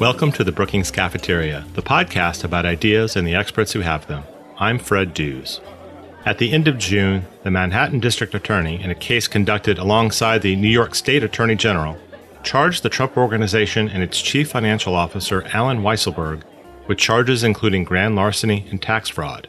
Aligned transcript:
Welcome 0.00 0.32
to 0.32 0.42
the 0.42 0.52
Brookings 0.52 0.90
Cafeteria, 0.90 1.64
the 1.74 1.82
podcast 1.82 2.42
about 2.42 2.66
ideas 2.66 3.14
and 3.14 3.26
the 3.26 3.36
experts 3.36 3.72
who 3.72 3.80
have 3.80 4.06
them. 4.08 4.24
I'm 4.58 4.78
Fred 4.78 5.14
Dews. 5.14 5.60
At 6.26 6.38
the 6.38 6.52
end 6.52 6.66
of 6.66 6.78
June, 6.78 7.24
the 7.44 7.52
Manhattan 7.52 8.00
District 8.00 8.34
Attorney, 8.34 8.82
in 8.82 8.90
a 8.90 8.94
case 8.94 9.28
conducted 9.28 9.78
alongside 9.78 10.42
the 10.42 10.56
New 10.56 10.68
York 10.68 10.96
State 10.96 11.22
Attorney 11.22 11.54
General, 11.54 11.96
charged 12.42 12.82
the 12.82 12.88
Trump 12.88 13.16
Organization 13.16 13.88
and 13.88 14.02
its 14.02 14.20
chief 14.20 14.50
financial 14.50 14.96
officer, 14.96 15.44
Alan 15.52 15.82
Weisselberg, 15.82 16.42
with 16.88 16.98
charges 16.98 17.44
including 17.44 17.84
grand 17.84 18.16
larceny 18.16 18.66
and 18.70 18.82
tax 18.82 19.08
fraud. 19.08 19.48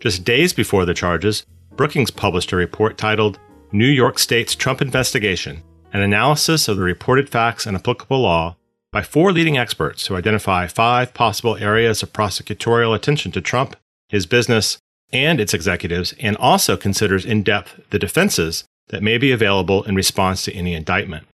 Just 0.00 0.24
days 0.24 0.52
before 0.52 0.84
the 0.84 0.92
charges, 0.92 1.46
Brookings 1.76 2.10
published 2.10 2.50
a 2.50 2.56
report 2.56 2.98
titled 2.98 3.38
New 3.70 3.86
York 3.86 4.18
State's 4.18 4.56
Trump 4.56 4.82
Investigation 4.82 5.62
An 5.90 6.02
Analysis 6.02 6.68
of 6.68 6.76
the 6.76 6.82
Reported 6.82 7.30
Facts 7.30 7.64
and 7.64 7.74
Applicable 7.74 8.20
Law 8.20 8.56
by 8.92 9.02
four 9.02 9.32
leading 9.32 9.56
experts 9.56 10.06
who 10.06 10.16
identify 10.16 10.66
five 10.66 11.14
possible 11.14 11.56
areas 11.56 12.02
of 12.02 12.12
prosecutorial 12.12 12.94
attention 12.94 13.32
to 13.32 13.40
Trump, 13.40 13.74
his 14.10 14.26
business, 14.26 14.78
and 15.12 15.40
its 15.40 15.54
executives, 15.54 16.14
and 16.20 16.36
also 16.36 16.76
considers 16.76 17.24
in 17.24 17.42
depth 17.42 17.80
the 17.88 17.98
defenses 17.98 18.64
that 18.88 19.02
may 19.02 19.16
be 19.16 19.32
available 19.32 19.82
in 19.84 19.94
response 19.94 20.44
to 20.44 20.54
any 20.54 20.74
indictment. 20.74 21.26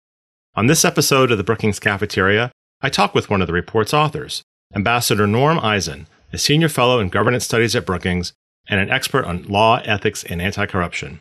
On 0.55 0.67
this 0.67 0.85
episode 0.85 1.31
of 1.31 1.37
the 1.37 1.43
Brookings 1.43 1.79
Cafeteria, 1.79 2.49
I 2.81 2.89
talk 2.89 3.13
with 3.13 3.29
one 3.29 3.41
of 3.41 3.47
the 3.47 3.53
report's 3.53 3.93
authors, 3.93 4.41
Ambassador 4.73 5.27
Norm 5.27 5.59
Eisen, 5.59 6.07
a 6.31 6.37
senior 6.37 6.69
fellow 6.69 6.99
in 6.99 7.09
governance 7.09 7.43
studies 7.43 7.75
at 7.75 7.85
Brookings 7.85 8.31
and 8.69 8.79
an 8.79 8.89
expert 8.89 9.25
on 9.25 9.43
law, 9.43 9.81
ethics, 9.83 10.23
and 10.23 10.41
anti 10.41 10.65
corruption. 10.65 11.19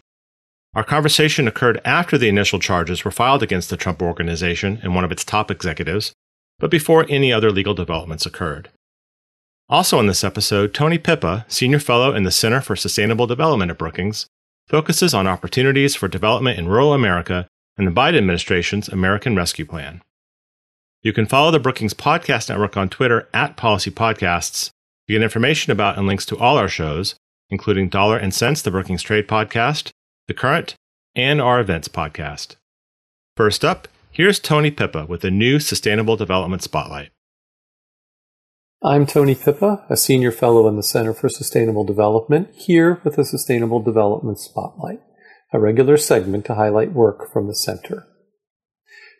Our 0.74 0.84
conversation 0.84 1.46
occurred 1.46 1.80
after 1.84 2.18
the 2.18 2.28
initial 2.28 2.58
charges 2.58 3.04
were 3.04 3.12
filed 3.12 3.42
against 3.42 3.70
the 3.70 3.76
Trump 3.76 4.02
Organization 4.02 4.80
and 4.82 4.94
one 4.94 5.04
of 5.04 5.12
its 5.12 5.24
top 5.24 5.50
executives, 5.50 6.12
but 6.58 6.70
before 6.70 7.06
any 7.08 7.32
other 7.32 7.52
legal 7.52 7.74
developments 7.74 8.26
occurred. 8.26 8.70
Also 9.68 10.00
in 10.00 10.06
this 10.06 10.24
episode, 10.24 10.74
Tony 10.74 10.98
Pipa, 10.98 11.44
Senior 11.48 11.78
Fellow 11.78 12.14
in 12.14 12.24
the 12.24 12.30
Center 12.30 12.60
for 12.60 12.76
Sustainable 12.76 13.26
Development 13.26 13.70
at 13.70 13.78
Brookings, 13.78 14.26
focuses 14.66 15.14
on 15.14 15.26
opportunities 15.26 15.94
for 15.94 16.08
development 16.08 16.58
in 16.58 16.68
rural 16.68 16.92
America 16.92 17.46
and 17.78 17.86
the 17.86 17.92
Biden 17.92 18.18
administration's 18.18 18.88
American 18.88 19.36
Rescue 19.36 19.64
Plan. 19.64 20.02
You 21.02 21.12
can 21.12 21.26
follow 21.26 21.50
the 21.50 21.60
Brookings 21.60 21.94
Podcast 21.94 22.48
Network 22.48 22.76
on 22.76 22.88
Twitter 22.88 23.28
at 23.32 23.56
Policy 23.56 23.90
Podcasts 23.90 24.70
to 25.06 25.12
get 25.12 25.22
information 25.22 25.70
about 25.70 25.98
and 25.98 26.06
links 26.06 26.26
to 26.26 26.38
all 26.38 26.56
our 26.56 26.68
shows, 26.68 27.14
including 27.50 27.88
Dollar 27.88 28.16
and 28.16 28.34
Cents, 28.34 28.62
the 28.62 28.70
Brookings 28.70 29.02
Trade 29.02 29.28
Podcast, 29.28 29.90
The 30.26 30.32
Current, 30.32 30.74
and 31.14 31.38
our 31.38 31.60
Events 31.60 31.86
Podcast. 31.86 32.56
First 33.36 33.62
up, 33.62 33.88
here's 34.10 34.38
Tony 34.38 34.70
Pipa 34.70 35.04
with 35.06 35.22
a 35.22 35.30
new 35.30 35.60
Sustainable 35.60 36.16
Development 36.16 36.62
Spotlight. 36.62 37.10
I'm 38.82 39.04
Tony 39.04 39.34
Pipa, 39.34 39.84
a 39.90 39.98
senior 39.98 40.32
fellow 40.32 40.66
in 40.66 40.76
the 40.76 40.82
Center 40.82 41.12
for 41.12 41.28
Sustainable 41.28 41.84
Development, 41.84 42.48
here 42.54 43.02
with 43.04 43.18
a 43.18 43.24
Sustainable 43.26 43.82
Development 43.82 44.38
Spotlight, 44.38 45.02
a 45.52 45.60
regular 45.60 45.98
segment 45.98 46.46
to 46.46 46.54
highlight 46.54 46.94
work 46.94 47.30
from 47.30 47.46
the 47.46 47.54
center. 47.54 48.06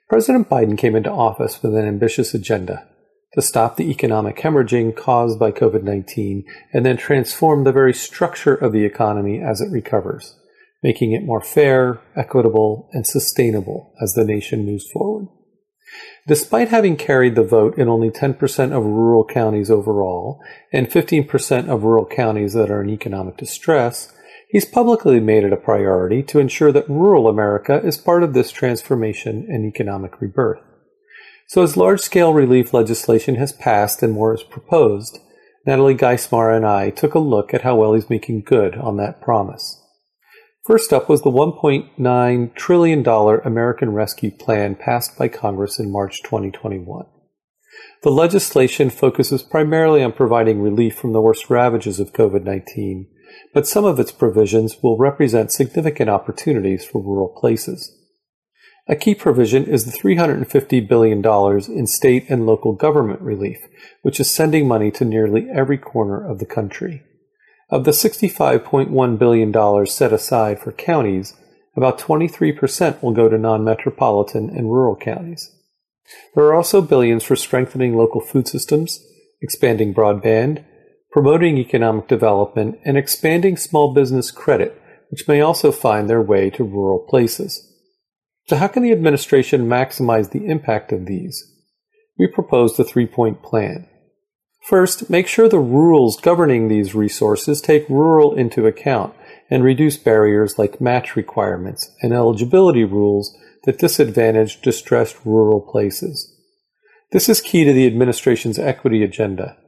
President 0.09 0.49
Biden 0.49 0.79
came 0.79 0.97
into 0.97 1.11
office 1.11 1.63
with 1.63 1.75
an 1.75 1.87
ambitious 1.87 2.33
agenda 2.33 2.89
to 3.35 3.43
stop 3.43 3.77
the 3.77 3.91
economic 3.91 4.39
hemorrhaging 4.39 4.97
caused 4.97 5.39
by 5.39 5.53
COVID 5.53 5.83
19 5.83 6.47
and 6.73 6.87
then 6.87 6.97
transform 6.97 7.65
the 7.65 7.73
very 7.73 7.93
structure 7.93 8.55
of 8.55 8.73
the 8.73 8.87
economy 8.87 9.43
as 9.43 9.61
it 9.61 9.71
recovers, 9.71 10.37
making 10.85 11.13
it 11.13 11.25
more 11.25 11.41
fair, 11.41 11.99
equitable, 12.15 12.91
and 12.93 13.07
sustainable 13.07 13.95
as 14.03 14.13
the 14.13 14.25
nation 14.25 14.67
moves 14.67 14.87
forward. 14.93 15.27
Despite 16.29 16.69
having 16.69 16.97
carried 16.97 17.37
the 17.37 17.43
vote 17.43 17.79
in 17.79 17.89
only 17.89 18.11
10% 18.11 18.39
of 18.77 18.85
rural 18.85 19.25
counties 19.25 19.71
overall 19.71 20.43
and 20.73 20.91
15% 20.91 21.69
of 21.69 21.85
rural 21.85 22.05
counties 22.05 22.53
that 22.53 22.71
are 22.71 22.83
in 22.83 22.91
economic 22.91 23.39
distress, 23.39 24.13
he's 24.51 24.67
publicly 24.67 25.21
made 25.21 25.45
it 25.45 25.55
a 25.55 25.57
priority 25.57 26.23
to 26.25 26.39
ensure 26.39 26.71
that 26.73 26.89
rural 26.89 27.29
America 27.29 27.81
is 27.83 27.97
part 27.97 28.23
of 28.23 28.35
this 28.35 28.51
transformation 28.51 29.47
and 29.49 29.65
economic 29.65 30.21
rebirth. 30.21 30.61
So 31.49 31.63
as 31.63 31.79
large-scale 31.79 32.35
relief 32.35 32.75
legislation 32.75 33.37
has 33.37 33.53
passed 33.53 34.03
and 34.03 34.13
more 34.13 34.35
is 34.35 34.43
proposed, 34.43 35.19
Natalie 35.67 35.95
Geismar 35.95 36.55
and 36.55 36.67
I 36.67 36.91
took 36.91 37.15
a 37.15 37.19
look 37.19 37.55
at 37.55 37.63
how 37.63 37.77
well 37.77 37.95
he's 37.95 38.11
making 38.11 38.43
good 38.43 38.75
on 38.77 38.99
that 38.99 39.23
promise. 39.23 39.81
First 40.65 40.95
up 40.95 41.11
was 41.11 41.21
the 41.21 41.31
$1.9 41.31 42.55
trillion 42.55 43.07
American 43.07 43.93
Rescue 43.93 44.31
Plan 44.31 44.77
passed 44.77 45.19
by 45.19 45.29
Congress 45.29 45.79
in 45.79 45.93
March 45.93 46.23
2021. 46.23 47.05
The 48.03 48.11
legislation 48.11 48.89
focuses 48.89 49.43
primarily 49.43 50.03
on 50.03 50.13
providing 50.13 50.63
relief 50.63 50.97
from 50.97 51.13
the 51.13 51.21
worst 51.21 51.51
ravages 51.51 52.01
of 52.01 52.15
COVID-19, 52.15 53.09
but 53.53 53.67
some 53.67 53.85
of 53.85 54.01
its 54.01 54.11
provisions 54.11 54.83
will 54.83 54.97
represent 54.97 55.53
significant 55.53 56.09
opportunities 56.09 56.83
for 56.83 57.03
rural 57.03 57.37
places. 57.39 57.95
A 58.89 58.97
key 58.97 59.15
provision 59.15 59.67
is 59.67 59.85
the 59.85 59.99
$350 59.99 60.89
billion 60.89 61.23
in 61.79 61.87
state 61.87 62.25
and 62.31 62.47
local 62.47 62.73
government 62.73 63.21
relief, 63.21 63.59
which 64.01 64.19
is 64.19 64.31
sending 64.33 64.67
money 64.67 64.91
to 64.93 65.05
nearly 65.05 65.47
every 65.55 65.77
corner 65.77 66.27
of 66.27 66.39
the 66.39 66.47
country. 66.47 67.03
Of 67.71 67.85
the 67.85 67.93
$65.1 67.93 69.19
billion 69.19 69.87
set 69.87 70.13
aside 70.13 70.61
for 70.61 70.73
counties, 70.73 71.35
about 71.77 71.99
23% 71.99 73.03
will 73.03 73.13
go 73.13 73.29
to 73.29 73.39
non 73.39 73.65
metropolitan 73.65 74.51
and 74.51 74.71
rural 74.71 74.97
counties. 74.97 75.51
There 76.35 76.45
are 76.45 76.55
also 76.55 76.83
billions 76.83 77.25
for 77.25 77.37
strengthening 77.37 77.97
local 77.97 78.21
food 78.21 78.47
systems, 78.47 79.05
expanding 79.41 79.95
broadband, 79.95 80.65
promoting 81.11 81.59
economic 81.59 82.09
development, 82.09 82.79
and 82.85 82.99
expanding 82.99 83.57
small 83.57 83.95
business 83.95 84.31
credit, 84.31 84.81
which 85.11 85.27
may 85.27 85.41
also 85.41 85.73
find 85.73 86.09
their 86.09 86.23
way 86.23 86.51
to 86.51 86.65
rural 86.65 87.07
places. 87.09 87.71
So 88.49 88.57
how 88.57 88.69
can 88.69 88.83
the 88.83 88.93
administration 88.93 89.67
maximize 89.67 90.31
the 90.31 90.47
impact 90.47 90.93
of 90.93 91.07
these? 91.07 91.43
We 92.19 92.27
proposed 92.27 92.79
a 92.79 92.85
three-point 92.85 93.43
plan. 93.43 93.89
First, 94.65 95.11
make 95.11 95.27
sure 95.27 95.47
the 95.47 95.59
rules 95.59 96.19
governing 96.19 96.69
these 96.69 96.95
resources 96.95 97.61
take 97.61 97.87
rural 97.89 98.35
into 98.35 98.67
account 98.67 99.15
and 99.51 99.63
reduce 99.63 99.99
barriers 99.99 100.59
like 100.59 100.81
match 100.81 101.17
requirements 101.17 101.95
and 102.01 102.15
eligibility 102.15 102.83
rules 102.83 103.37
that 103.65 103.79
disadvantage 103.79 104.63
distressed 104.63 105.17
rural 105.25 105.61
places. 105.61 106.35
This 107.13 107.29
is 107.29 107.43
key 107.43 107.65
to 107.65 107.75
the 107.75 107.87
administration's 107.87 108.59
equity 108.59 109.05
agenda, 109.05 109.59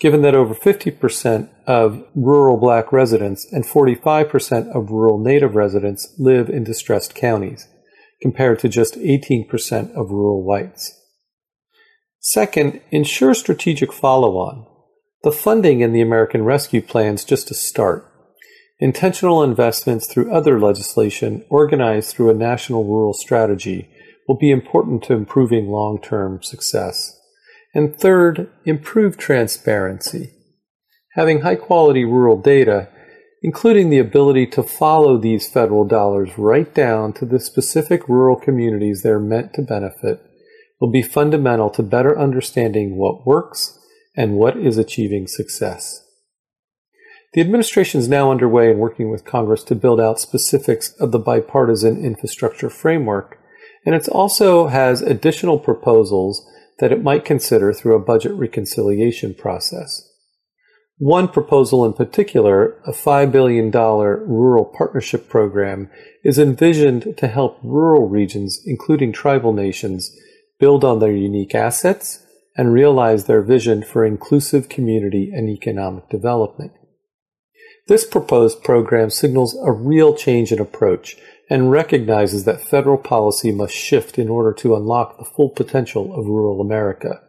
given 0.00 0.22
that 0.22 0.34
over 0.34 0.54
50% 0.54 1.50
of 1.66 2.02
rural 2.14 2.56
black 2.56 2.92
residents 2.92 3.46
and 3.52 3.64
45% 3.66 4.74
of 4.74 4.90
rural 4.90 5.22
native 5.22 5.54
residents 5.54 6.14
live 6.18 6.48
in 6.48 6.64
distressed 6.64 7.14
counties 7.14 7.68
compared 8.22 8.58
to 8.60 8.70
just 8.70 8.94
18% 8.94 9.92
of 9.94 10.10
rural 10.10 10.42
whites. 10.42 10.98
Second, 12.30 12.80
ensure 12.90 13.34
strategic 13.34 13.92
follow 13.92 14.36
on. 14.38 14.66
The 15.22 15.30
funding 15.30 15.78
in 15.78 15.92
the 15.92 16.00
American 16.00 16.42
Rescue 16.42 16.82
Plan 16.82 17.14
is 17.14 17.24
just 17.24 17.52
a 17.52 17.54
start. 17.54 18.04
Intentional 18.80 19.44
investments 19.44 20.08
through 20.08 20.32
other 20.32 20.58
legislation 20.58 21.44
organized 21.48 22.10
through 22.10 22.30
a 22.30 22.34
national 22.34 22.82
rural 22.82 23.14
strategy 23.14 23.88
will 24.26 24.36
be 24.36 24.50
important 24.50 25.04
to 25.04 25.12
improving 25.14 25.68
long 25.68 26.00
term 26.02 26.42
success. 26.42 27.16
And 27.72 27.96
third, 27.96 28.50
improve 28.64 29.16
transparency. 29.16 30.32
Having 31.12 31.42
high 31.42 31.54
quality 31.54 32.04
rural 32.04 32.42
data 32.42 32.88
including 33.40 33.90
the 33.90 33.98
ability 34.00 34.44
to 34.44 34.60
follow 34.60 35.16
these 35.16 35.48
federal 35.48 35.84
dollars 35.84 36.30
right 36.36 36.74
down 36.74 37.12
to 37.12 37.24
the 37.24 37.38
specific 37.38 38.08
rural 38.08 38.34
communities 38.34 39.02
they're 39.02 39.20
meant 39.20 39.54
to 39.54 39.62
benefit, 39.62 40.20
will 40.80 40.90
be 40.90 41.02
fundamental 41.02 41.70
to 41.70 41.82
better 41.82 42.18
understanding 42.18 42.96
what 42.96 43.26
works 43.26 43.78
and 44.16 44.36
what 44.36 44.56
is 44.56 44.78
achieving 44.78 45.26
success. 45.26 46.02
The 47.32 47.40
administration 47.40 48.00
is 48.00 48.08
now 48.08 48.30
underway 48.30 48.70
in 48.70 48.78
working 48.78 49.10
with 49.10 49.24
Congress 49.24 49.62
to 49.64 49.74
build 49.74 50.00
out 50.00 50.20
specifics 50.20 50.92
of 51.00 51.12
the 51.12 51.18
bipartisan 51.18 52.02
infrastructure 52.02 52.70
framework, 52.70 53.38
and 53.84 53.94
it 53.94 54.08
also 54.08 54.68
has 54.68 55.02
additional 55.02 55.58
proposals 55.58 56.46
that 56.78 56.92
it 56.92 57.02
might 57.02 57.24
consider 57.24 57.72
through 57.72 57.94
a 57.94 58.04
budget 58.04 58.32
reconciliation 58.32 59.34
process. 59.34 60.08
One 60.98 61.28
proposal 61.28 61.84
in 61.84 61.92
particular, 61.92 62.80
a 62.86 62.92
$5 62.92 63.30
billion 63.30 63.70
rural 63.70 64.64
partnership 64.64 65.28
program, 65.28 65.90
is 66.24 66.38
envisioned 66.38 67.18
to 67.18 67.28
help 67.28 67.58
rural 67.62 68.08
regions, 68.08 68.62
including 68.64 69.12
tribal 69.12 69.52
nations, 69.52 70.10
build 70.58 70.84
on 70.84 70.98
their 70.98 71.12
unique 71.12 71.54
assets 71.54 72.24
and 72.56 72.72
realize 72.72 73.24
their 73.24 73.42
vision 73.42 73.82
for 73.82 74.04
inclusive 74.04 74.68
community 74.68 75.30
and 75.32 75.48
economic 75.48 76.08
development. 76.08 76.72
This 77.88 78.06
proposed 78.06 78.64
program 78.64 79.10
signals 79.10 79.56
a 79.64 79.70
real 79.70 80.14
change 80.14 80.50
in 80.50 80.58
approach 80.58 81.16
and 81.48 81.70
recognizes 81.70 82.44
that 82.44 82.60
federal 82.60 82.98
policy 82.98 83.52
must 83.52 83.74
shift 83.74 84.18
in 84.18 84.28
order 84.28 84.52
to 84.54 84.74
unlock 84.74 85.18
the 85.18 85.24
full 85.24 85.50
potential 85.50 86.12
of 86.18 86.26
rural 86.26 86.60
America. 86.60 87.20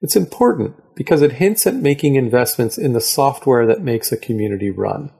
It's 0.00 0.14
important 0.16 0.76
because 0.94 1.22
it 1.22 1.34
hints 1.34 1.66
at 1.66 1.74
making 1.74 2.14
investments 2.14 2.78
in 2.78 2.92
the 2.92 3.00
software 3.00 3.66
that 3.66 3.82
makes 3.82 4.12
a 4.12 4.16
community 4.16 4.70
run. 4.70 5.10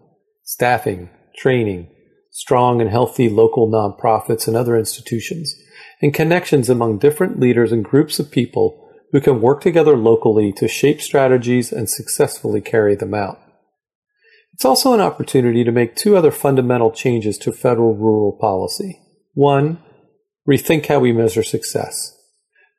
Staffing, 0.44 1.08
training, 1.36 1.88
strong 2.30 2.80
and 2.80 2.90
healthy 2.90 3.28
local 3.28 3.68
nonprofits 3.68 4.46
and 4.46 4.56
other 4.56 4.76
institutions, 4.76 5.54
and 6.02 6.12
connections 6.12 6.68
among 6.68 6.98
different 6.98 7.38
leaders 7.38 7.70
and 7.70 7.84
groups 7.84 8.18
of 8.18 8.30
people 8.30 8.90
who 9.12 9.20
can 9.20 9.40
work 9.40 9.60
together 9.60 9.96
locally 9.96 10.52
to 10.52 10.66
shape 10.66 11.00
strategies 11.00 11.72
and 11.72 11.88
successfully 11.88 12.60
carry 12.60 12.96
them 12.96 13.14
out. 13.14 13.40
It's 14.52 14.64
also 14.64 14.92
an 14.92 15.00
opportunity 15.00 15.64
to 15.64 15.72
make 15.72 15.94
two 15.94 16.16
other 16.16 16.30
fundamental 16.30 16.90
changes 16.90 17.38
to 17.38 17.52
federal 17.52 17.94
rural 17.94 18.32
policy. 18.32 19.00
One, 19.34 19.78
rethink 20.48 20.86
how 20.86 20.98
we 20.98 21.12
measure 21.12 21.42
success. 21.42 22.18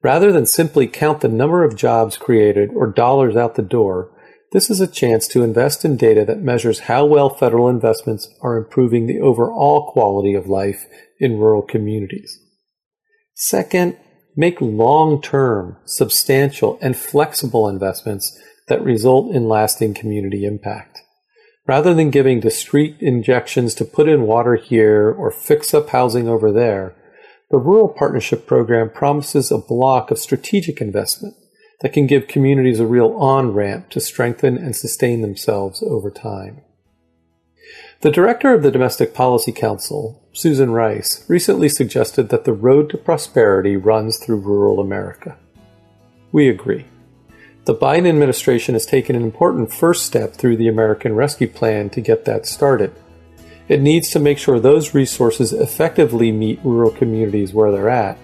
Rather 0.03 0.31
than 0.31 0.45
simply 0.45 0.85
count 0.85 1.21
the 1.21 1.29
number 1.29 1.63
of 1.63 1.77
jobs 1.77 2.17
created 2.17 2.71
or 2.75 2.87
dollars 2.91 3.37
out 3.37 3.55
the 3.55 3.61
door, 3.61 4.11
this 4.51 4.69
is 4.69 4.81
a 4.81 4.87
chance 4.87 5.27
to 5.29 5.43
invest 5.43 5.85
in 5.85 5.97
data 5.97 6.25
that 6.25 6.41
measures 6.41 6.81
how 6.81 7.05
well 7.05 7.29
federal 7.29 7.69
investments 7.69 8.27
are 8.41 8.57
improving 8.57 9.07
the 9.07 9.19
overall 9.19 9.91
quality 9.91 10.35
of 10.35 10.45
life 10.47 10.85
in 11.19 11.39
rural 11.39 11.61
communities. 11.61 12.42
Second, 13.47 13.97
make 14.37 14.61
long-term, 14.61 15.75
substantial, 15.83 16.79
and 16.81 16.95
flexible 16.95 17.67
investments 17.67 18.39
that 18.69 18.81
result 18.81 19.35
in 19.35 19.49
lasting 19.49 19.95
community 19.95 20.45
impact. 20.45 20.99
Rather 21.67 21.93
than 21.93 22.09
giving 22.09 22.39
discrete 22.39 22.95
injections 23.01 23.75
to 23.75 23.83
put 23.83 24.07
in 24.07 24.21
water 24.21 24.55
here 24.55 25.11
or 25.11 25.29
fix 25.29 25.73
up 25.73 25.89
housing 25.89 26.29
over 26.29 26.53
there, 26.53 26.95
the 27.51 27.57
Rural 27.57 27.89
Partnership 27.89 28.47
Program 28.47 28.89
promises 28.89 29.51
a 29.51 29.57
block 29.57 30.09
of 30.09 30.19
strategic 30.19 30.79
investment 30.79 31.35
that 31.81 31.91
can 31.91 32.07
give 32.07 32.29
communities 32.29 32.79
a 32.79 32.87
real 32.87 33.13
on 33.17 33.53
ramp 33.53 33.89
to 33.89 33.99
strengthen 33.99 34.57
and 34.57 34.73
sustain 34.73 35.21
themselves 35.21 35.83
over 35.83 36.09
time. 36.09 36.61
The 38.03 38.11
director 38.11 38.53
of 38.53 38.63
the 38.63 38.69
Domestic 38.69 39.13
Policy 39.13 39.53
Council, 39.53 40.21
Susan 40.33 40.71
Rice, 40.71 41.23
recently 41.29 41.69
suggested 41.69 42.27
that 42.27 42.43
the 42.43 42.51
road 42.51 42.89
to 42.89 42.97
prosperity 42.97 43.77
runs 43.77 44.17
through 44.17 44.41
rural 44.41 44.81
America. 44.81 45.37
We 46.33 46.49
agree. 46.49 46.83
The 47.63 47.73
Biden 47.73 48.09
administration 48.09 48.75
has 48.75 48.85
taken 48.85 49.15
an 49.15 49.23
important 49.23 49.73
first 49.73 50.05
step 50.05 50.33
through 50.33 50.57
the 50.57 50.67
American 50.67 51.15
Rescue 51.15 51.47
Plan 51.47 51.89
to 51.91 52.01
get 52.01 52.25
that 52.25 52.45
started. 52.45 52.93
It 53.69 53.79
needs 53.79 54.09
to 54.09 54.19
make 54.19 54.37
sure 54.37 54.59
those 54.59 54.93
resources 54.93 55.53
effectively 55.53 56.33
meet 56.33 56.59
rural 56.61 56.91
communities 56.91 57.53
where 57.53 57.71
they're 57.71 57.87
at, 57.87 58.17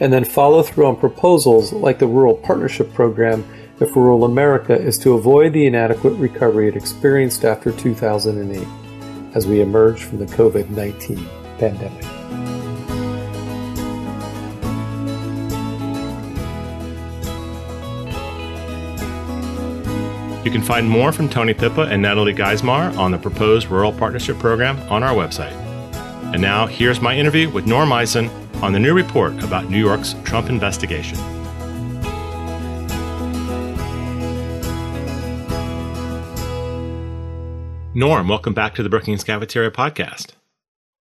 and 0.00 0.10
then 0.10 0.24
follow 0.24 0.62
through 0.62 0.86
on 0.86 0.96
proposals 0.96 1.70
like 1.70 1.98
the 1.98 2.06
Rural 2.06 2.34
Partnership 2.34 2.94
Program 2.94 3.44
if 3.78 3.94
rural 3.94 4.24
America 4.24 4.74
is 4.74 4.96
to 5.00 5.12
avoid 5.12 5.52
the 5.52 5.66
inadequate 5.66 6.14
recovery 6.14 6.68
it 6.68 6.76
experienced 6.76 7.44
after 7.44 7.72
2008 7.72 8.66
as 9.34 9.46
we 9.46 9.60
emerge 9.60 10.02
from 10.02 10.18
the 10.18 10.26
COVID 10.26 10.70
19 10.70 11.26
pandemic. 11.58 12.04
You 20.44 20.52
can 20.52 20.62
find 20.62 20.88
more 20.88 21.12
from 21.12 21.28
Tony 21.28 21.52
Pipa 21.52 21.82
and 21.82 22.00
Natalie 22.00 22.32
Geismar 22.32 22.96
on 22.96 23.10
the 23.10 23.18
proposed 23.18 23.68
Rural 23.68 23.92
Partnership 23.92 24.38
Program 24.38 24.78
on 24.90 25.02
our 25.02 25.14
website. 25.14 25.52
And 26.32 26.40
now, 26.40 26.66
here's 26.66 27.00
my 27.02 27.14
interview 27.14 27.50
with 27.50 27.66
Norm 27.66 27.92
Eisen 27.92 28.30
on 28.62 28.72
the 28.72 28.78
new 28.78 28.94
report 28.94 29.42
about 29.42 29.68
New 29.68 29.78
York's 29.78 30.14
Trump 30.24 30.48
investigation. 30.48 31.37
Norm, 37.98 38.28
welcome 38.28 38.54
back 38.54 38.76
to 38.76 38.84
the 38.84 38.88
Brookings 38.88 39.24
Cafeteria 39.24 39.72
podcast. 39.72 40.28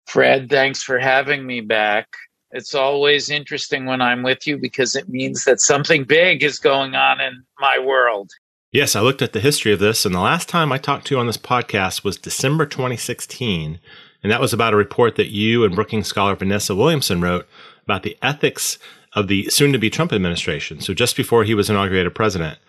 Fred, 0.07 0.49
thanks 0.49 0.83
for 0.83 0.99
having 0.99 1.47
me 1.47 1.61
back. 1.61 2.05
It's 2.51 2.75
always 2.75 3.29
interesting 3.29 3.85
when 3.85 4.01
I'm 4.01 4.23
with 4.23 4.45
you 4.45 4.57
because 4.57 4.93
it 4.97 5.07
means 5.07 5.45
that 5.45 5.61
something 5.61 6.03
big 6.03 6.43
is 6.43 6.59
going 6.59 6.93
on 6.93 7.21
in 7.21 7.45
my 7.61 7.79
world. 7.79 8.31
Yes, 8.73 8.93
I 8.93 8.99
looked 8.99 9.21
at 9.21 9.31
the 9.31 9.39
history 9.39 9.71
of 9.71 9.79
this, 9.79 10.05
and 10.05 10.13
the 10.13 10.19
last 10.19 10.49
time 10.49 10.73
I 10.73 10.77
talked 10.77 11.07
to 11.07 11.15
you 11.15 11.21
on 11.21 11.27
this 11.27 11.37
podcast 11.37 12.03
was 12.03 12.17
December 12.17 12.65
2016. 12.65 13.79
And 14.21 14.29
that 14.29 14.41
was 14.41 14.51
about 14.51 14.73
a 14.73 14.75
report 14.75 15.15
that 15.15 15.31
you 15.31 15.63
and 15.63 15.73
Brookings 15.73 16.07
scholar 16.07 16.35
Vanessa 16.35 16.75
Williamson 16.75 17.21
wrote 17.21 17.47
about 17.85 18.03
the 18.03 18.17
ethics 18.21 18.77
of 19.13 19.29
the 19.29 19.49
soon 19.49 19.71
to 19.71 19.79
be 19.79 19.89
Trump 19.89 20.11
administration. 20.11 20.81
So 20.81 20.93
just 20.93 21.15
before 21.15 21.45
he 21.45 21.53
was 21.53 21.69
inaugurated 21.69 22.13
president. 22.13 22.59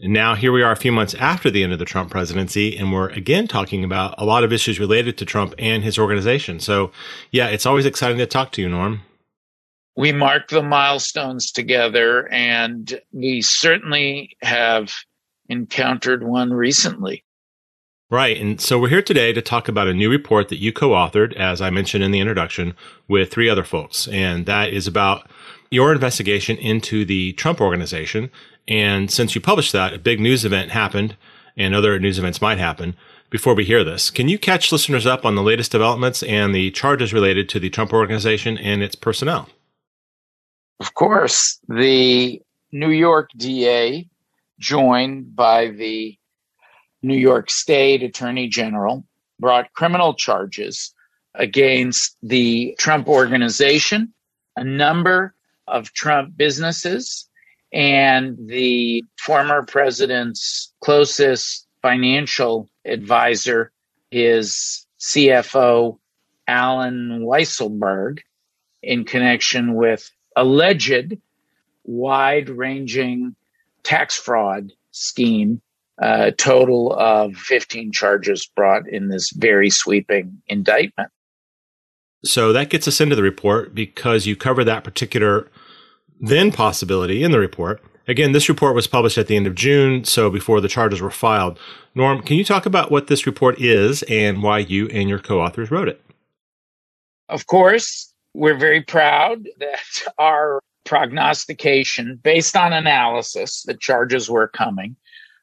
And 0.00 0.12
now 0.12 0.34
here 0.34 0.52
we 0.52 0.62
are 0.62 0.72
a 0.72 0.76
few 0.76 0.92
months 0.92 1.14
after 1.14 1.50
the 1.50 1.62
end 1.62 1.72
of 1.72 1.78
the 1.78 1.84
Trump 1.84 2.10
presidency, 2.10 2.76
and 2.76 2.92
we're 2.92 3.08
again 3.10 3.48
talking 3.48 3.82
about 3.82 4.14
a 4.18 4.24
lot 4.24 4.44
of 4.44 4.52
issues 4.52 4.78
related 4.78 5.16
to 5.18 5.24
Trump 5.24 5.54
and 5.58 5.82
his 5.82 5.98
organization. 5.98 6.60
So 6.60 6.90
yeah, 7.30 7.48
it's 7.48 7.66
always 7.66 7.86
exciting 7.86 8.18
to 8.18 8.26
talk 8.26 8.52
to 8.52 8.62
you, 8.62 8.68
Norm. 8.68 9.00
We 9.96 10.12
mark 10.12 10.48
the 10.48 10.62
milestones 10.62 11.50
together, 11.50 12.28
and 12.30 13.00
we 13.12 13.40
certainly 13.40 14.36
have 14.42 14.92
encountered 15.48 16.22
one 16.22 16.52
recently. 16.52 17.24
Right. 18.10 18.36
And 18.40 18.60
so 18.60 18.78
we're 18.78 18.90
here 18.90 19.02
today 19.02 19.32
to 19.32 19.42
talk 19.42 19.66
about 19.66 19.88
a 19.88 19.94
new 19.94 20.10
report 20.10 20.48
that 20.50 20.60
you 20.60 20.72
co 20.72 20.90
authored, 20.90 21.32
as 21.34 21.60
I 21.60 21.70
mentioned 21.70 22.04
in 22.04 22.10
the 22.10 22.20
introduction, 22.20 22.74
with 23.08 23.32
three 23.32 23.48
other 23.48 23.64
folks. 23.64 24.06
And 24.08 24.46
that 24.46 24.68
is 24.68 24.86
about 24.86 25.28
your 25.70 25.92
investigation 25.92 26.56
into 26.58 27.04
the 27.04 27.32
Trump 27.32 27.60
organization. 27.60 28.30
And 28.68 29.10
since 29.10 29.34
you 29.34 29.40
published 29.40 29.72
that, 29.72 29.94
a 29.94 29.98
big 29.98 30.20
news 30.20 30.44
event 30.44 30.70
happened, 30.70 31.16
and 31.56 31.74
other 31.74 31.98
news 31.98 32.18
events 32.18 32.42
might 32.42 32.58
happen 32.58 32.96
before 33.30 33.54
we 33.54 33.64
hear 33.64 33.84
this. 33.84 34.10
Can 34.10 34.28
you 34.28 34.38
catch 34.38 34.72
listeners 34.72 35.06
up 35.06 35.24
on 35.24 35.34
the 35.34 35.42
latest 35.42 35.72
developments 35.72 36.22
and 36.22 36.54
the 36.54 36.70
charges 36.70 37.12
related 37.12 37.48
to 37.50 37.60
the 37.60 37.70
Trump 37.70 37.92
organization 37.92 38.58
and 38.58 38.82
its 38.82 38.94
personnel? 38.94 39.48
Of 40.80 40.94
course. 40.94 41.58
The 41.68 42.42
New 42.72 42.90
York 42.90 43.30
DA 43.36 44.08
joined 44.58 45.34
by 45.34 45.68
the 45.68 46.16
New 47.02 47.16
York 47.16 47.50
State 47.50 48.02
Attorney 48.02 48.48
General, 48.48 49.04
brought 49.38 49.72
criminal 49.74 50.14
charges 50.14 50.92
against 51.34 52.16
the 52.22 52.74
Trump 52.78 53.08
organization, 53.08 54.12
a 54.56 54.64
number 54.64 55.34
of 55.68 55.92
Trump 55.92 56.36
businesses, 56.36 57.28
and 57.72 58.36
the 58.48 59.04
former 59.18 59.62
president's 59.64 60.72
closest 60.80 61.66
financial 61.82 62.68
advisor, 62.84 63.72
is 64.10 64.86
CFO, 65.00 65.98
Alan 66.48 67.24
Weisselberg, 67.24 68.20
in 68.82 69.04
connection 69.04 69.74
with 69.74 70.10
alleged 70.36 71.18
wide 71.84 72.48
ranging 72.48 73.34
tax 73.82 74.16
fraud 74.16 74.72
scheme, 74.90 75.60
a 75.98 76.32
total 76.32 76.92
of 76.92 77.36
15 77.36 77.92
charges 77.92 78.46
brought 78.54 78.88
in 78.88 79.08
this 79.08 79.30
very 79.30 79.70
sweeping 79.70 80.40
indictment. 80.46 81.10
So 82.24 82.52
that 82.52 82.70
gets 82.70 82.88
us 82.88 83.00
into 83.00 83.16
the 83.16 83.22
report 83.22 83.74
because 83.74 84.26
you 84.26 84.36
cover 84.36 84.64
that 84.64 84.84
particular 84.84 85.48
then 86.20 86.52
possibility 86.52 87.22
in 87.22 87.30
the 87.30 87.38
report. 87.38 87.82
Again, 88.08 88.32
this 88.32 88.48
report 88.48 88.74
was 88.74 88.86
published 88.86 89.18
at 89.18 89.26
the 89.26 89.36
end 89.36 89.46
of 89.46 89.54
June, 89.54 90.04
so 90.04 90.30
before 90.30 90.60
the 90.60 90.68
charges 90.68 91.00
were 91.00 91.10
filed. 91.10 91.58
Norm, 91.94 92.22
can 92.22 92.36
you 92.36 92.44
talk 92.44 92.64
about 92.64 92.90
what 92.90 93.08
this 93.08 93.26
report 93.26 93.60
is 93.60 94.02
and 94.04 94.42
why 94.42 94.58
you 94.58 94.88
and 94.88 95.08
your 95.08 95.18
co 95.18 95.40
authors 95.40 95.70
wrote 95.70 95.88
it? 95.88 96.00
Of 97.28 97.46
course, 97.46 98.12
we're 98.32 98.58
very 98.58 98.82
proud 98.82 99.48
that 99.58 100.02
our 100.18 100.60
prognostication 100.84 102.20
based 102.22 102.56
on 102.56 102.72
analysis 102.72 103.64
the 103.64 103.74
charges 103.74 104.30
were 104.30 104.46
coming 104.46 104.94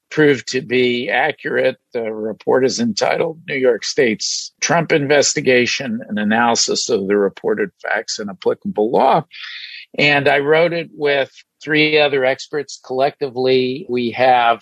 proved 0.09 0.47
to 0.47 0.61
be 0.61 1.09
accurate. 1.09 1.77
The 1.91 2.13
report 2.13 2.65
is 2.65 2.79
entitled 2.79 3.41
New 3.47 3.57
York 3.57 3.83
State's 3.83 4.53
Trump 4.61 4.91
Investigation, 4.91 5.99
an 6.07 6.17
analysis 6.17 6.87
of 6.87 7.07
the 7.07 7.17
reported 7.17 7.71
facts 7.81 8.19
and 8.19 8.29
applicable 8.29 8.91
law. 8.91 9.25
And 9.97 10.27
I 10.27 10.39
wrote 10.39 10.73
it 10.73 10.89
with 10.93 11.31
three 11.63 11.99
other 11.99 12.25
experts. 12.25 12.79
Collectively, 12.83 13.85
we 13.89 14.11
have 14.11 14.61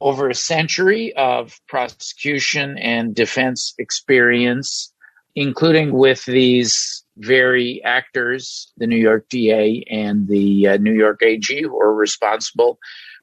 over 0.00 0.28
a 0.28 0.34
century 0.34 1.14
of 1.14 1.58
prosecution 1.68 2.76
and 2.78 3.14
defense 3.14 3.74
experience, 3.78 4.92
including 5.34 5.92
with 5.92 6.24
these 6.24 7.04
very 7.16 7.82
actors, 7.84 8.72
the 8.76 8.86
New 8.86 8.98
York 8.98 9.28
DA 9.28 9.84
and 9.88 10.26
the 10.28 10.68
uh, 10.68 10.76
New 10.78 10.92
York 10.92 11.22
AG, 11.22 11.62
who 11.62 11.80
are 11.80 11.94
responsible 11.94 12.78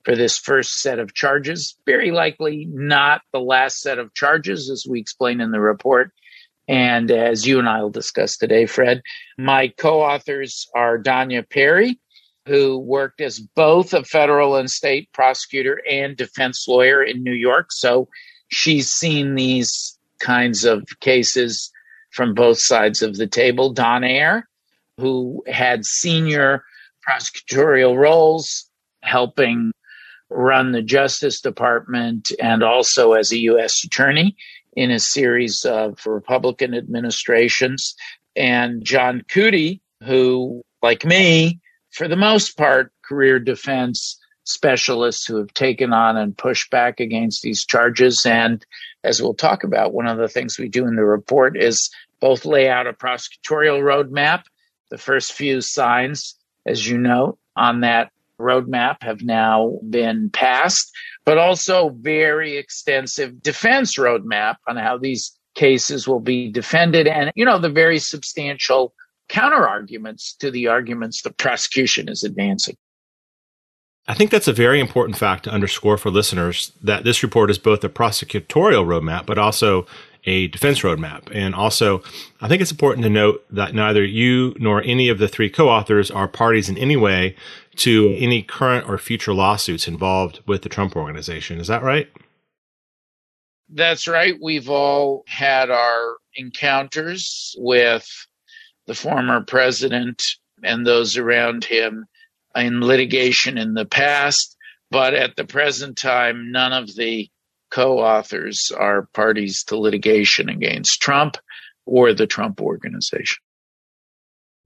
for 0.05 0.15
this 0.15 0.37
first 0.37 0.81
set 0.81 0.97
of 0.99 1.13
charges. 1.13 1.75
Very 1.85 2.11
likely 2.11 2.65
not 2.71 3.21
the 3.33 3.39
last 3.39 3.81
set 3.81 3.99
of 3.99 4.13
charges, 4.13 4.69
as 4.69 4.85
we 4.89 4.99
explain 4.99 5.41
in 5.41 5.51
the 5.51 5.59
report. 5.59 6.11
And 6.71 7.11
as 7.11 7.45
you 7.45 7.59
and 7.59 7.67
I 7.67 7.81
will 7.81 7.89
discuss 7.89 8.37
today, 8.37 8.65
Fred, 8.65 9.01
my 9.37 9.67
co 9.67 10.01
authors 10.01 10.69
are 10.73 10.97
Danya 10.97 11.47
Perry, 11.47 11.99
who 12.47 12.79
worked 12.79 13.19
as 13.19 13.41
both 13.41 13.93
a 13.93 14.05
federal 14.05 14.55
and 14.55 14.71
state 14.71 15.11
prosecutor 15.11 15.81
and 15.89 16.15
defense 16.15 16.69
lawyer 16.69 17.03
in 17.03 17.23
New 17.23 17.33
York. 17.33 17.73
So 17.73 18.07
she's 18.47 18.89
seen 18.89 19.35
these 19.35 19.99
kinds 20.21 20.63
of 20.63 20.85
cases 21.01 21.69
from 22.11 22.33
both 22.33 22.59
sides 22.59 23.01
of 23.01 23.17
the 23.17 23.27
table. 23.27 23.73
Don 23.73 24.05
Ayer, 24.05 24.47
who 24.97 25.43
had 25.47 25.85
senior 25.85 26.63
prosecutorial 27.05 27.97
roles 27.97 28.69
helping 29.01 29.73
run 30.29 30.71
the 30.71 30.81
Justice 30.81 31.41
Department 31.41 32.31
and 32.41 32.63
also 32.63 33.11
as 33.11 33.33
a 33.33 33.39
U.S. 33.39 33.83
attorney 33.83 34.37
in 34.73 34.91
a 34.91 34.99
series 34.99 35.65
uh, 35.65 35.89
of 35.89 36.05
Republican 36.05 36.73
administrations. 36.73 37.95
And 38.35 38.83
John 38.83 39.23
Cootie, 39.29 39.81
who, 40.03 40.63
like 40.81 41.05
me, 41.05 41.59
for 41.91 42.07
the 42.07 42.15
most 42.15 42.57
part, 42.57 42.91
career 43.01 43.39
defense 43.39 44.17
specialists 44.43 45.25
who 45.25 45.37
have 45.37 45.53
taken 45.53 45.93
on 45.93 46.17
and 46.17 46.37
pushed 46.37 46.71
back 46.71 46.99
against 46.99 47.41
these 47.41 47.65
charges. 47.65 48.25
And 48.25 48.65
as 49.03 49.21
we'll 49.21 49.33
talk 49.33 49.63
about, 49.63 49.93
one 49.93 50.07
of 50.07 50.17
the 50.17 50.27
things 50.27 50.57
we 50.57 50.69
do 50.69 50.87
in 50.87 50.95
the 50.95 51.03
report 51.03 51.57
is 51.57 51.89
both 52.19 52.45
lay 52.45 52.69
out 52.69 52.87
a 52.87 52.93
prosecutorial 52.93 53.81
roadmap. 53.81 54.43
The 54.89 54.97
first 54.97 55.33
few 55.33 55.61
signs, 55.61 56.35
as 56.65 56.87
you 56.87 56.97
know, 56.97 57.37
on 57.55 57.81
that 57.81 58.11
roadmap 58.41 59.01
have 59.01 59.21
now 59.21 59.79
been 59.89 60.29
passed, 60.31 60.91
but 61.25 61.37
also 61.37 61.89
very 61.99 62.57
extensive 62.57 63.41
defense 63.41 63.97
roadmap 63.97 64.55
on 64.67 64.77
how 64.77 64.97
these 64.97 65.31
cases 65.55 66.07
will 66.07 66.19
be 66.19 66.49
defended 66.51 67.07
and, 67.07 67.31
you 67.35 67.45
know, 67.45 67.59
the 67.59 67.69
very 67.69 67.99
substantial 67.99 68.93
counter 69.29 69.67
arguments 69.67 70.33
to 70.33 70.51
the 70.51 70.67
arguments 70.67 71.21
the 71.21 71.31
prosecution 71.31 72.09
is 72.09 72.23
advancing. 72.23 72.75
I 74.07 74.13
think 74.13 74.31
that's 74.31 74.47
a 74.47 74.53
very 74.53 74.79
important 74.79 75.17
fact 75.17 75.43
to 75.45 75.51
underscore 75.51 75.97
for 75.97 76.09
listeners 76.09 76.71
that 76.81 77.03
this 77.03 77.23
report 77.23 77.51
is 77.51 77.57
both 77.57 77.83
a 77.83 77.89
prosecutorial 77.89 78.85
roadmap, 78.85 79.25
but 79.25 79.37
also 79.37 79.85
a 80.25 80.47
defense 80.47 80.81
roadmap. 80.81 81.29
And 81.33 81.55
also, 81.55 82.03
I 82.41 82.47
think 82.47 82.61
it's 82.61 82.71
important 82.71 83.03
to 83.03 83.09
note 83.09 83.45
that 83.51 83.73
neither 83.73 84.03
you 84.03 84.55
nor 84.59 84.81
any 84.83 85.09
of 85.09 85.17
the 85.17 85.27
three 85.27 85.49
co-authors 85.49 86.11
are 86.11 86.27
parties 86.27 86.67
in 86.67 86.77
any 86.77 86.97
way 86.97 87.35
to 87.81 88.15
any 88.19 88.43
current 88.43 88.87
or 88.87 88.99
future 88.99 89.33
lawsuits 89.33 89.87
involved 89.87 90.39
with 90.45 90.61
the 90.61 90.69
Trump 90.69 90.95
organization. 90.95 91.59
Is 91.59 91.67
that 91.67 91.81
right? 91.81 92.07
That's 93.69 94.07
right. 94.07 94.35
We've 94.39 94.69
all 94.69 95.23
had 95.27 95.71
our 95.71 96.17
encounters 96.35 97.55
with 97.57 98.07
the 98.85 98.93
former 98.93 99.41
president 99.41 100.23
and 100.63 100.85
those 100.85 101.17
around 101.17 101.63
him 101.63 102.05
in 102.55 102.81
litigation 102.81 103.57
in 103.57 103.73
the 103.73 103.85
past. 103.85 104.55
But 104.91 105.15
at 105.15 105.35
the 105.35 105.45
present 105.45 105.97
time, 105.97 106.51
none 106.51 106.73
of 106.73 106.95
the 106.95 107.29
co 107.71 107.97
authors 107.97 108.71
are 108.77 109.07
parties 109.13 109.63
to 109.65 109.77
litigation 109.77 110.49
against 110.49 111.01
Trump 111.01 111.37
or 111.87 112.13
the 112.13 112.27
Trump 112.27 112.61
organization. 112.61 113.41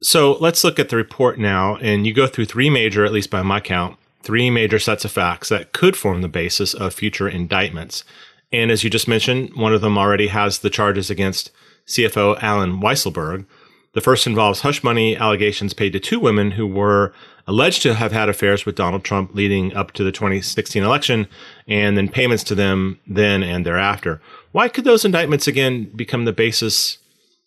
So 0.02 0.34
let's 0.34 0.64
look 0.64 0.80
at 0.80 0.90
the 0.90 0.98
report 0.98 1.40
now. 1.40 1.78
And 1.78 2.06
you 2.06 2.14
go 2.14 2.28
through 2.28 2.46
three 2.46 2.70
major, 2.70 3.06
at 3.06 3.14
least 3.14 3.30
by 3.30 3.42
my 3.42 3.60
count, 3.60 3.98
three 4.24 4.50
major 4.50 4.80
sets 4.80 5.06
of 5.06 5.12
facts 5.12 5.50
that 5.50 5.74
could 5.74 5.96
form 5.96 6.22
the 6.22 6.28
basis 6.28 6.74
of 6.74 6.94
future 6.94 7.30
indictments. 7.30 8.04
And 8.52 8.72
as 8.72 8.84
you 8.84 8.90
just 8.90 9.08
mentioned, 9.08 9.56
one 9.56 9.74
of 9.74 9.82
them 9.82 9.98
already 9.98 10.28
has 10.28 10.60
the 10.60 10.70
charges 10.70 11.10
against 11.10 11.52
CFO 11.88 12.42
Alan 12.42 12.82
Weisselberg. 12.82 13.46
The 13.94 14.02
first 14.02 14.28
involves 14.28 14.62
hush 14.62 14.84
money 14.84 15.16
allegations 15.16 15.74
paid 15.74 15.94
to 15.94 16.00
two 16.00 16.20
women 16.20 16.52
who 16.52 16.68
were 16.68 17.14
alleged 17.48 17.82
to 17.84 17.94
have 17.94 18.12
had 18.12 18.28
affairs 18.28 18.66
with 18.66 18.76
Donald 18.76 19.04
Trump 19.04 19.34
leading 19.34 19.74
up 19.74 19.92
to 19.94 20.04
the 20.04 20.12
2016 20.12 20.84
election, 20.84 21.28
and 21.68 21.98
then 21.98 22.10
payments 22.10 22.44
to 22.46 22.56
them 22.56 23.00
then 23.08 23.44
and 23.44 23.66
thereafter. 23.66 24.22
Why 24.52 24.68
could 24.68 24.84
those 24.84 25.06
indictments 25.06 25.48
again 25.48 25.86
become 25.96 26.26
the 26.26 26.34
basis 26.34 26.98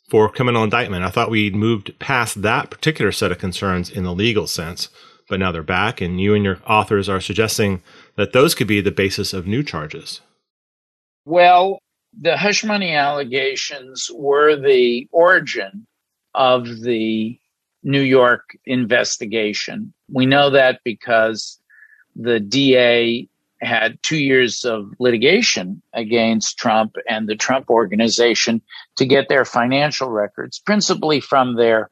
for 0.09 0.29
criminal 0.29 0.65
indictment? 0.65 1.05
I 1.05 1.11
thought 1.11 1.31
we'd 1.31 1.55
moved 1.55 1.99
past 1.99 2.43
that 2.43 2.71
particular 2.71 3.13
set 3.13 3.33
of 3.33 3.39
concerns 3.39 3.91
in 3.91 4.05
the 4.05 4.15
legal 4.15 4.47
sense, 4.47 4.89
but 5.29 5.39
now 5.39 5.53
they're 5.53 5.63
back, 5.63 6.01
and 6.01 6.21
you 6.21 6.35
and 6.35 6.45
your 6.45 6.59
authors 6.67 7.09
are 7.09 7.21
suggesting 7.21 7.83
that 8.17 8.33
those 8.33 8.55
could 8.55 8.67
be 8.67 8.81
the 8.81 8.91
basis 8.91 9.33
of 9.33 9.47
new 9.47 9.63
charges. 9.63 10.21
Well, 11.25 11.79
the 12.19 12.37
hush 12.37 12.65
money 12.65 12.95
allegations 12.95 14.11
were 14.15 14.57
the 14.57 15.07
origin 15.13 15.87
of 16.35 16.81
the 16.81 17.39
New 17.83 18.01
York 18.01 18.57
investigation. 18.65 19.93
We 20.11 20.27
know 20.27 20.51
that 20.51 20.81
because 20.85 21.61
the 22.17 22.41
DA 22.41 23.29
had 23.61 24.03
two 24.03 24.19
years 24.19 24.65
of 24.65 24.93
litigation 24.99 25.83
against 25.93 26.59
Trump 26.59 26.97
and 27.09 27.29
the 27.29 27.37
Trump 27.37 27.71
organization 27.71 28.63
to 28.97 29.05
get 29.05 29.29
their 29.29 29.45
financial 29.45 30.09
records, 30.11 30.59
principally 30.59 31.21
from 31.21 31.57
their 31.57 31.91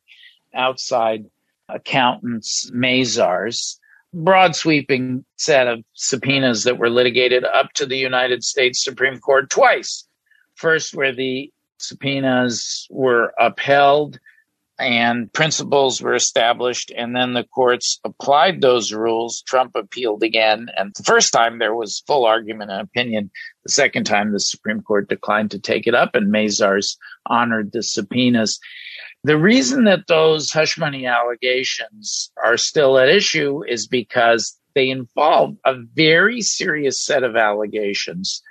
outside 0.55 1.27
accountants, 1.69 2.71
Mazars. 2.71 3.79
Broad 4.15 4.57
sweeping 4.57 5.25
set 5.37 5.67
of 5.67 5.85
subpoenas 5.95 6.65
that 6.65 6.79
were 6.79 6.89
litigated 6.89 7.45
up 7.45 7.73
to 7.75 7.85
the 7.85 7.99
United 7.99 8.45
States 8.45 8.83
Supreme 8.83 9.19
Court 9.19 9.51
twice. 9.51 10.07
First, 10.55 10.95
where 10.95 11.13
the 11.13 11.53
subpoenas 11.79 12.87
were 12.91 13.35
upheld 13.39 14.19
and 14.79 15.33
principles 15.33 16.03
were 16.03 16.15
established 16.15 16.93
and 16.95 17.17
then 17.17 17.33
the 17.33 17.45
courts 17.45 17.99
applied 18.05 18.61
those 18.61 18.93
rules. 18.93 19.43
Trump 19.43 19.73
appealed 19.75 20.23
again 20.23 20.69
and 20.77 20.93
the 20.95 21.03
first 21.03 21.33
time 21.33 21.59
there 21.59 21.75
was 21.75 22.03
full 22.07 22.27
argument 22.27 22.71
and 22.71 22.83
opinion. 22.83 23.31
The 23.65 23.73
second 23.73 24.05
time 24.05 24.33
the 24.33 24.41
supreme 24.41 24.83
court 24.83 25.09
declined 25.09 25.51
to 25.53 25.59
take 25.59 25.87
it 25.87 25.95
up 25.95 26.15
and 26.15 26.33
mazars 26.33 26.97
honored 27.27 27.73
the 27.73 27.83
subpoenas. 27.83 28.59
The 29.25 29.39
reason 29.39 29.85
that 29.85 30.07
those 30.09 30.53
hush 30.53 30.77
money 30.77 31.07
allegations 31.07 32.31
are 32.45 32.59
still 32.59 32.99
at 32.99 33.09
issue 33.09 33.65
is 33.67 33.87
because 33.87 34.57
they 34.75 34.91
involve 34.91 35.57
a 35.65 35.75
very 35.95 36.43
serious 36.43 37.01
set 37.01 37.25
of 37.25 37.35
allegations 37.35 38.43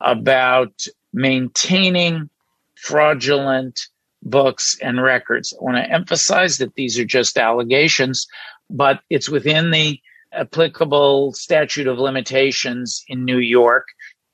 about 0.00 0.86
maintaining 1.12 2.28
fraudulent 2.74 3.80
books 4.22 4.76
and 4.82 5.02
records. 5.02 5.54
I 5.58 5.64
want 5.64 5.76
to 5.76 5.92
emphasize 5.92 6.58
that 6.58 6.74
these 6.74 6.98
are 6.98 7.04
just 7.04 7.38
allegations, 7.38 8.26
but 8.70 9.00
it's 9.10 9.28
within 9.28 9.70
the 9.70 10.00
applicable 10.32 11.32
statute 11.32 11.86
of 11.86 11.98
limitations 11.98 13.02
in 13.08 13.24
New 13.24 13.38
York 13.38 13.86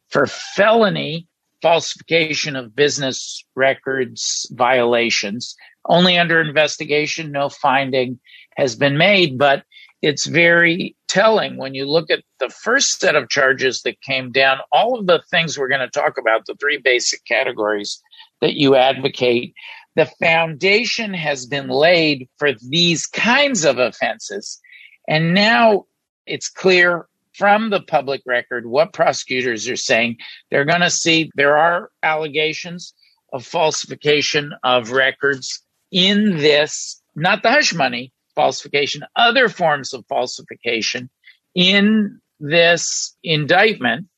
for 0.09 0.27
felony 0.27 1.27
falsification 1.63 2.57
of 2.57 2.77
business 2.77 3.45
records 3.55 4.47
violations. 4.53 5.57
Only 5.87 6.19
under 6.19 6.41
investigation, 6.41 7.33
no 7.33 7.49
finding 7.49 8.19
has 8.57 8.77
been 8.77 8.99
made, 8.99 9.39
but 9.39 9.65
it's 10.03 10.27
very 10.27 10.95
telling 11.09 11.57
when 11.57 11.73
you 11.73 11.87
look 11.87 12.11
at 12.11 12.23
the 12.39 12.51
first 12.51 13.01
set 13.01 13.17
of 13.17 13.31
charges 13.31 13.81
that 13.83 14.03
came 14.03 14.31
down, 14.31 14.59
all 14.73 14.99
of 14.99 15.07
the 15.07 15.23
things 15.31 15.59
we're 15.59 15.69
going 15.69 15.81
to 15.81 15.89
talk 15.89 16.19
about, 16.19 16.45
the 16.45 16.55
three 16.57 16.77
basic 16.77 17.25
categories 17.25 18.03
that 18.45 18.57
you 18.57 18.77
advocate. 18.77 19.55
The 19.97 20.05
foundation 20.21 21.15
has 21.15 21.47
been 21.47 21.69
laid 21.69 22.29
for 22.37 22.51
these 22.69 23.07
kinds 23.07 23.65
of 23.65 23.79
offenses. 23.79 24.61
And 25.09 25.33
now 25.33 25.87
it's 26.27 26.51
clear 26.51 27.07
from 27.33 27.71
the 27.71 27.81
public 27.81 28.21
record 28.27 28.67
what 28.67 28.93
prosecutors 28.93 29.67
are 29.67 29.77
saying. 29.77 30.19
They're 30.51 30.67
going 30.67 30.83
to 30.83 30.91
see 30.91 31.31
there 31.37 31.57
are 31.57 31.91
allegations 32.03 32.93
of 33.33 33.47
falsification 33.47 34.53
of 34.63 34.91
records 34.91 35.63
in 35.91 36.37
this, 36.37 37.01
not 37.17 37.43
the 37.43 37.51
hush 37.51 37.73
money 37.73 38.13
falsification, 38.35 39.05
other 39.17 39.49
forms 39.49 39.95
of 39.95 40.05
falsification 40.07 41.09
in 41.55 42.21
this 42.41 43.17
indictment. 43.23 44.09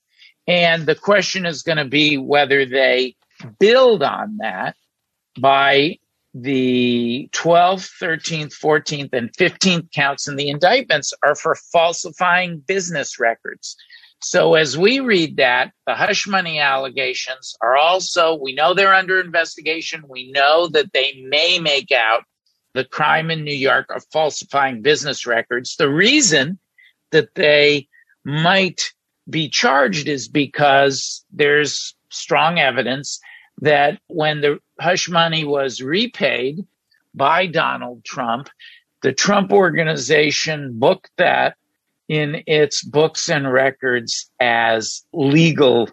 And 0.49 0.85
the 0.85 0.97
question 0.97 1.47
is 1.47 1.63
going 1.63 1.79
to 1.79 1.85
be 1.85 2.19
whether 2.19 2.67
they 2.67 3.15
build 3.59 4.03
on 4.03 4.39
that 4.39 4.77
by 5.39 5.99
the 6.35 7.29
12th, 7.33 7.91
13th, 8.01 8.53
14th, 8.53 9.13
and 9.15 9.33
15th 9.33 9.91
counts 9.93 10.29
in 10.29 10.37
the 10.37 10.51
indictments 10.51 11.15
are 11.23 11.35
for 11.35 11.55
falsifying 11.73 12.59
business 12.59 13.19
records. 13.19 13.77
So 14.21 14.55
as 14.55 14.77
we 14.77 15.01
read 15.01 15.37
that, 15.37 15.73
the 15.87 15.95
hush 15.95 16.27
money 16.27 16.59
allegations 16.59 17.55
are 17.61 17.77
also, 17.77 18.35
we 18.35 18.55
know 18.55 18.75
they're 18.75 18.95
under 18.95 19.21
investigation. 19.21 20.05
We 20.09 20.31
know 20.31 20.69
that 20.69 20.93
they 20.93 21.25
may 21.27 21.59
make 21.59 21.93
out 21.93 22.25
the 22.75 22.85
crime 22.85 23.31
in 23.31 23.45
New 23.45 23.55
York 23.55 23.87
of 23.95 24.05
falsifying 24.13 24.83
business 24.83 25.27
records. 25.27 25.77
The 25.77 25.91
reason 25.91 26.59
that 27.13 27.35
they 27.35 27.89
might 28.25 28.93
be 29.29 29.49
charged 29.49 30.09
is 30.09 30.29
because 30.29 31.25
there's 31.31 31.95
strong 32.11 32.59
evidence 32.59 33.21
that 33.61 34.01
when 34.09 34.41
the 34.41 34.59
hush 34.81 35.09
money 35.09 35.45
was 35.45 35.83
repaid 35.83 36.67
by 37.15 37.47
Donald 37.47 38.05
Trump, 38.05 38.49
the 39.03 39.13
Trump 39.13 39.53
organization 39.53 40.79
booked 40.79 41.11
that 41.17 41.57
in 42.09 42.43
its 42.47 42.83
books 42.83 43.29
and 43.29 43.53
records 43.53 44.31
as 44.41 45.03
legal 45.13 45.89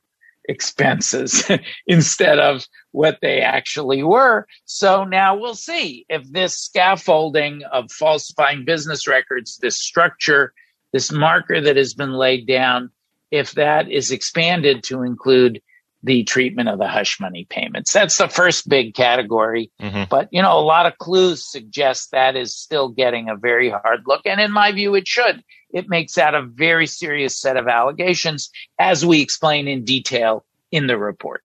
expenses 0.50 1.50
instead 1.88 2.40
of 2.40 2.66
what 2.92 3.18
they 3.22 3.40
actually 3.40 4.04
were. 4.04 4.46
So 4.66 5.04
now 5.06 5.36
we'll 5.36 5.56
see 5.56 6.06
if 6.10 6.30
this 6.32 6.58
scaffolding 6.58 7.64
of 7.72 7.92
falsifying 7.92 8.66
business 8.66 9.08
records, 9.08 9.58
this 9.58 9.82
structure, 9.82 10.54
this 10.92 11.12
marker 11.12 11.62
that 11.62 11.78
has 11.78 11.94
been 11.94 12.14
laid 12.14 12.46
down, 12.46 12.92
if 13.32 13.54
that 13.54 13.90
is 13.90 14.12
expanded 14.12 14.84
to 14.84 15.02
include 15.02 15.62
the 16.04 16.24
treatment 16.26 16.68
of 16.68 16.80
the 16.80 16.88
hush 16.88 17.20
money 17.20 17.48
payments. 17.50 17.94
That's 17.94 18.18
the 18.18 18.28
first 18.28 18.68
big 18.68 18.94
category. 18.94 19.72
Mm-hmm. 19.82 20.04
But, 20.10 20.28
you 20.32 20.42
know, 20.42 20.60
a 20.60 20.62
lot 20.62 20.86
of 20.86 20.98
clues 20.98 21.50
suggest 21.50 22.12
that 22.12 22.36
is 22.36 22.56
still 22.56 22.90
getting 22.90 23.30
a 23.30 23.38
very 23.38 23.70
hard 23.70 24.04
look. 24.06 24.22
And 24.26 24.42
in 24.42 24.52
my 24.52 24.74
view, 24.74 24.96
it 24.96 25.08
should. 25.08 25.44
It 25.72 25.90
makes 25.90 26.16
that 26.16 26.36
a 26.36 26.42
very 26.42 26.88
serious 26.88 27.40
set 27.40 27.58
of 27.58 27.68
allegations, 27.68 28.50
as 28.78 29.06
we 29.06 29.22
explain 29.22 29.68
in 29.68 29.86
detail 29.86 30.46
in 30.72 30.88
the 30.88 30.98
report. 30.98 31.44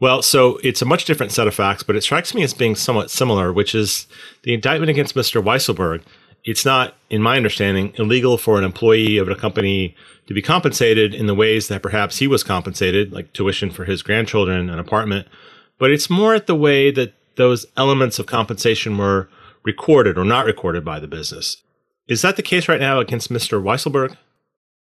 Well, 0.00 0.22
so 0.22 0.60
it's 0.62 0.80
a 0.80 0.86
much 0.86 1.04
different 1.04 1.32
set 1.32 1.48
of 1.48 1.54
facts, 1.54 1.82
but 1.82 1.96
it 1.96 2.02
strikes 2.02 2.32
me 2.32 2.44
as 2.44 2.54
being 2.54 2.76
somewhat 2.76 3.10
similar, 3.10 3.52
which 3.52 3.74
is 3.74 4.06
the 4.44 4.54
indictment 4.54 4.90
against 4.90 5.16
Mr. 5.16 5.42
Weisselberg. 5.42 6.02
It's 6.48 6.64
not, 6.64 6.94
in 7.10 7.22
my 7.22 7.36
understanding, 7.36 7.92
illegal 7.98 8.38
for 8.38 8.56
an 8.56 8.64
employee 8.64 9.18
of 9.18 9.28
a 9.28 9.34
company 9.34 9.94
to 10.28 10.32
be 10.32 10.40
compensated 10.40 11.14
in 11.14 11.26
the 11.26 11.34
ways 11.34 11.68
that 11.68 11.82
perhaps 11.82 12.16
he 12.16 12.26
was 12.26 12.42
compensated, 12.42 13.12
like 13.12 13.34
tuition 13.34 13.68
for 13.70 13.84
his 13.84 14.00
grandchildren, 14.00 14.70
an 14.70 14.78
apartment. 14.78 15.28
But 15.76 15.90
it's 15.90 16.08
more 16.08 16.34
at 16.34 16.46
the 16.46 16.54
way 16.54 16.90
that 16.90 17.12
those 17.36 17.66
elements 17.76 18.18
of 18.18 18.24
compensation 18.24 18.96
were 18.96 19.28
recorded 19.62 20.16
or 20.16 20.24
not 20.24 20.46
recorded 20.46 20.86
by 20.86 20.98
the 20.98 21.06
business. 21.06 21.58
Is 22.06 22.22
that 22.22 22.36
the 22.36 22.42
case 22.42 22.66
right 22.66 22.80
now 22.80 22.98
against 22.98 23.30
Mr. 23.30 23.62
Weisselberg? 23.62 24.16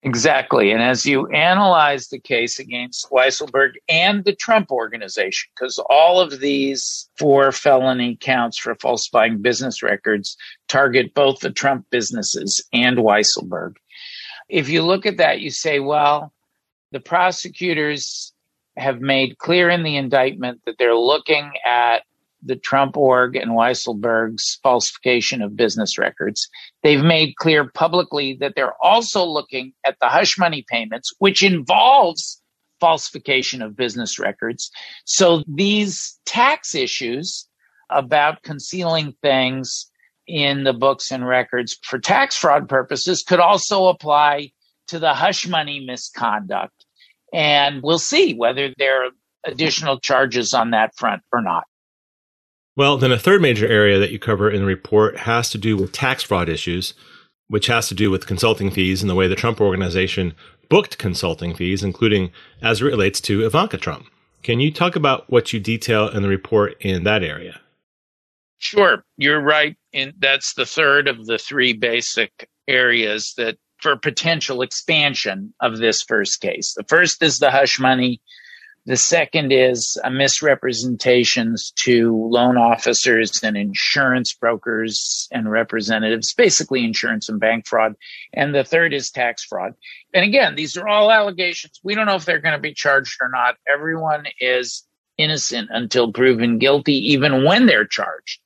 Exactly. 0.04 0.72
And 0.72 0.82
as 0.82 1.06
you 1.06 1.28
analyze 1.28 2.08
the 2.08 2.20
case 2.20 2.60
against 2.60 3.10
Weisselberg 3.10 3.72
and 3.90 4.24
the 4.24 4.36
Trump 4.36 4.72
organization, 4.72 5.50
because 5.56 5.80
all 5.90 6.22
of 6.22 6.40
these 6.40 7.10
four 7.18 7.52
felony 7.52 8.16
counts 8.22 8.60
for 8.60 8.76
falsifying 8.76 9.42
business 9.42 9.82
records 9.82 10.38
target 10.68 11.14
both 11.14 11.40
the 11.40 11.50
Trump 11.50 11.88
businesses 11.90 12.64
and 12.72 12.98
Weisselberg. 12.98 13.74
If 14.50 14.70
you 14.70 14.84
look 14.84 15.06
at 15.06 15.18
that, 15.18 15.42
you 15.42 15.50
say, 15.50 15.80
well, 15.80 16.32
the 16.92 17.00
prosecutors 17.00 18.34
have 18.78 19.02
made 19.02 19.40
clear 19.40 19.70
in 19.70 19.84
the 19.84 19.98
indictment 19.98 20.62
that 20.66 20.78
they're 20.78 20.96
looking 20.96 21.52
at 21.66 22.04
the 22.44 22.56
Trump 22.56 22.96
org 22.96 23.36
and 23.36 23.52
Weisselberg's 23.52 24.60
falsification 24.64 25.42
of 25.42 25.56
business 25.56 25.98
records. 25.98 26.48
They've 26.84 27.04
made 27.04 27.36
clear 27.36 27.70
publicly 27.70 28.38
that 28.40 28.54
they're 28.56 28.76
also 28.82 29.26
looking 29.26 29.74
at 29.86 29.98
the 30.00 30.08
hush 30.08 30.38
money 30.38 30.66
payments, 30.70 31.12
which 31.20 31.44
involves 31.44 32.42
falsification 32.80 33.62
of 33.62 33.76
business 33.76 34.20
records. 34.20 34.72
So 35.06 35.44
these 35.48 36.20
tax 36.26 36.76
issues 36.76 37.48
about 37.90 38.44
concealing 38.44 39.16
things 39.22 39.90
in 40.28 40.64
the 40.64 40.74
books 40.74 41.12
and 41.12 41.26
records 41.26 41.78
for 41.84 42.00
tax 42.00 42.36
fraud 42.36 42.68
purposes 42.68 43.24
could 43.24 43.40
also 43.40 43.88
apply 43.88 44.52
to 44.88 45.00
the 45.00 45.14
hush 45.14 45.48
money 45.48 45.84
misconduct. 45.86 46.86
And 47.34 47.82
we'll 47.82 48.00
see 48.00 48.34
whether 48.34 48.74
there 48.78 49.06
are 49.06 49.10
additional 49.46 50.00
charges 50.00 50.54
on 50.54 50.72
that 50.72 50.96
front 50.96 51.24
or 51.32 51.42
not. 51.42 51.66
Well, 52.78 52.98
then 52.98 53.12
a 53.12 53.18
third 53.18 53.42
major 53.42 53.68
area 53.68 53.98
that 53.98 54.12
you 54.12 54.20
cover 54.20 54.52
in 54.52 54.62
the 54.62 54.68
report 54.68 55.18
has 55.18 55.50
to 55.50 55.58
do 55.58 55.76
with 55.76 55.92
tax 55.92 56.22
fraud 56.22 56.48
issues, 56.48 56.94
which 57.48 57.66
has 57.66 57.88
to 57.88 57.96
do 57.96 58.12
with 58.12 58.28
consulting 58.28 58.70
fees 58.70 59.02
and 59.02 59.10
the 59.10 59.16
way 59.16 59.28
the 59.28 59.36
Trump 59.36 59.60
organization 59.60 60.36
booked 60.70 61.00
consulting 61.00 61.56
fees, 61.56 61.84
including 61.84 62.32
as 62.62 62.80
it 62.80 62.86
relates 62.86 63.20
to 63.22 63.44
Ivanka 63.44 63.80
Trump. 63.80 64.06
Can 64.44 64.60
you 64.60 64.72
talk 64.72 64.96
about 64.96 65.28
what 65.28 65.52
you 65.52 65.60
detail 65.60 66.08
in 66.08 66.22
the 66.22 66.30
report 66.30 66.80
in 66.80 67.04
that 67.04 67.24
area? 67.24 67.60
Sure, 68.60 69.04
you're 69.18 69.42
right. 69.42 69.76
And 69.92 70.14
that's 70.20 70.54
the 70.54 70.66
third 70.66 71.08
of 71.08 71.26
the 71.26 71.40
three 71.40 71.74
basic 71.74 72.48
areas 72.68 73.34
that 73.38 73.58
for 73.82 73.96
potential 73.96 74.62
expansion 74.62 75.52
of 75.62 75.80
this 75.80 76.04
first 76.04 76.42
case. 76.42 76.76
The 76.76 76.86
first 76.88 77.24
is 77.24 77.40
the 77.40 77.50
hush 77.50 77.80
money. 77.80 78.22
The 78.88 78.96
second 78.96 79.52
is 79.52 80.00
uh, 80.02 80.10
misrepresentations 80.10 81.72
to 81.76 82.16
loan 82.32 82.56
officers 82.56 83.44
and 83.44 83.58
insurance 83.58 84.32
brokers 84.32 85.28
and 85.30 85.52
representatives, 85.52 86.34
basically 86.34 86.86
insurance 86.86 87.28
and 87.28 87.38
bank 87.38 87.68
fraud. 87.68 87.96
And 88.32 88.56
the 88.56 88.64
third 88.64 88.94
is 88.94 89.12
tax 89.12 89.44
fraud. 89.44 89.74
And 90.14 90.24
again, 90.24 90.56
these 90.56 90.78
are 90.78 90.88
all 90.88 91.12
allegations. 91.12 91.82
We 91.84 91.96
don't 91.96 92.06
know 92.06 92.16
if 92.16 92.24
they're 92.24 92.40
going 92.40 92.56
to 92.56 92.62
be 92.62 92.74
charged 92.74 93.18
or 93.22 93.28
not. 93.28 93.56
Everyone 93.70 94.24
is 94.40 94.84
innocent 95.18 95.68
until 95.70 96.14
proven 96.14 96.58
guilty, 96.58 97.12
even 97.12 97.44
when 97.44 97.66
they're 97.66 97.86
charged. 97.86 98.40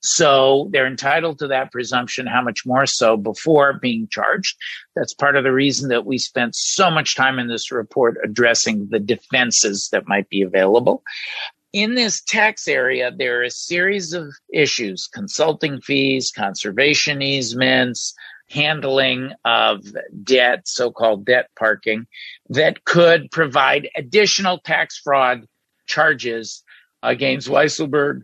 So 0.00 0.68
they're 0.72 0.86
entitled 0.86 1.40
to 1.40 1.48
that 1.48 1.72
presumption, 1.72 2.26
how 2.26 2.42
much 2.42 2.64
more 2.64 2.86
so 2.86 3.16
before 3.16 3.74
being 3.74 4.08
charged. 4.10 4.56
That's 4.94 5.14
part 5.14 5.36
of 5.36 5.44
the 5.44 5.52
reason 5.52 5.88
that 5.88 6.06
we 6.06 6.18
spent 6.18 6.54
so 6.54 6.90
much 6.90 7.16
time 7.16 7.38
in 7.38 7.48
this 7.48 7.72
report 7.72 8.16
addressing 8.22 8.88
the 8.90 9.00
defenses 9.00 9.88
that 9.90 10.06
might 10.06 10.28
be 10.28 10.42
available. 10.42 11.02
In 11.72 11.94
this 11.94 12.22
tax 12.22 12.66
area, 12.66 13.12
there 13.14 13.40
are 13.40 13.44
a 13.44 13.50
series 13.50 14.12
of 14.12 14.28
issues 14.52 15.06
consulting 15.06 15.80
fees, 15.80 16.32
conservation 16.34 17.20
easements, 17.20 18.14
handling 18.48 19.32
of 19.44 19.84
debt, 20.22 20.66
so 20.66 20.90
called 20.90 21.26
debt 21.26 21.50
parking, 21.58 22.06
that 22.48 22.84
could 22.84 23.30
provide 23.30 23.90
additional 23.94 24.58
tax 24.58 24.98
fraud 24.98 25.46
charges 25.86 26.62
against 27.02 27.48
Weisselberg 27.48 28.22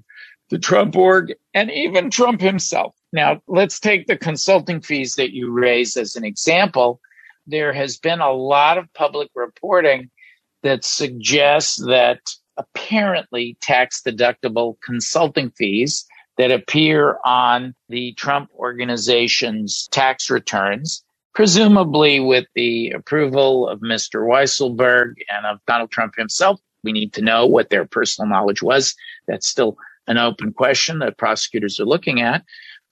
the 0.51 0.59
Trump 0.59 0.97
org, 0.97 1.35
and 1.55 1.71
even 1.71 2.11
Trump 2.11 2.41
himself. 2.41 2.95
Now, 3.13 3.41
let's 3.47 3.81
take 3.81 4.07
the 4.07 4.17
consulting 4.17 4.81
fees 4.81 5.15
that 5.15 5.33
you 5.33 5.51
raise 5.51 5.97
as 5.97 6.17
an 6.17 6.25
example. 6.25 7.01
There 7.47 7.73
has 7.73 7.99
been 7.99 8.21
a 8.21 8.33
lot 8.33 8.79
of 8.79 8.93
public 8.95 9.31
reporting 9.35 10.11
that 10.63 10.85
suggests 10.85 11.77
that 11.87 12.21
apparently 12.57 13.57
tax 13.61 14.03
deductible 14.03 14.77
consulting 14.81 15.51
fees 15.51 16.07
that 16.39 16.51
appear 16.51 17.19
on 17.25 17.75
the 17.89 18.13
Trump 18.15 18.51
organization's 18.57 19.89
tax 19.93 20.31
returns, 20.31 21.05
presumably 21.35 22.21
with 22.21 22.47
the 22.55 22.91
approval 22.91 23.69
of 23.69 23.81
Mr. 23.81 24.27
Weisselberg 24.27 25.15
and 25.29 25.47
of 25.47 25.59
Donald 25.67 25.91
Trump 25.91 26.15
himself. 26.17 26.61
We 26.83 26.93
need 26.93 27.13
to 27.15 27.23
know 27.23 27.47
what 27.47 27.71
their 27.71 27.87
personal 27.87 28.29
knowledge 28.29 28.63
was. 28.63 28.95
That's 29.27 29.49
still 29.49 29.77
an 30.07 30.19
open 30.19 30.53
question 30.53 30.99
that 31.01 31.19
prosecutors 31.19 31.81
are 31.81 31.85
looking 31.85 32.21
at. 32.21 32.45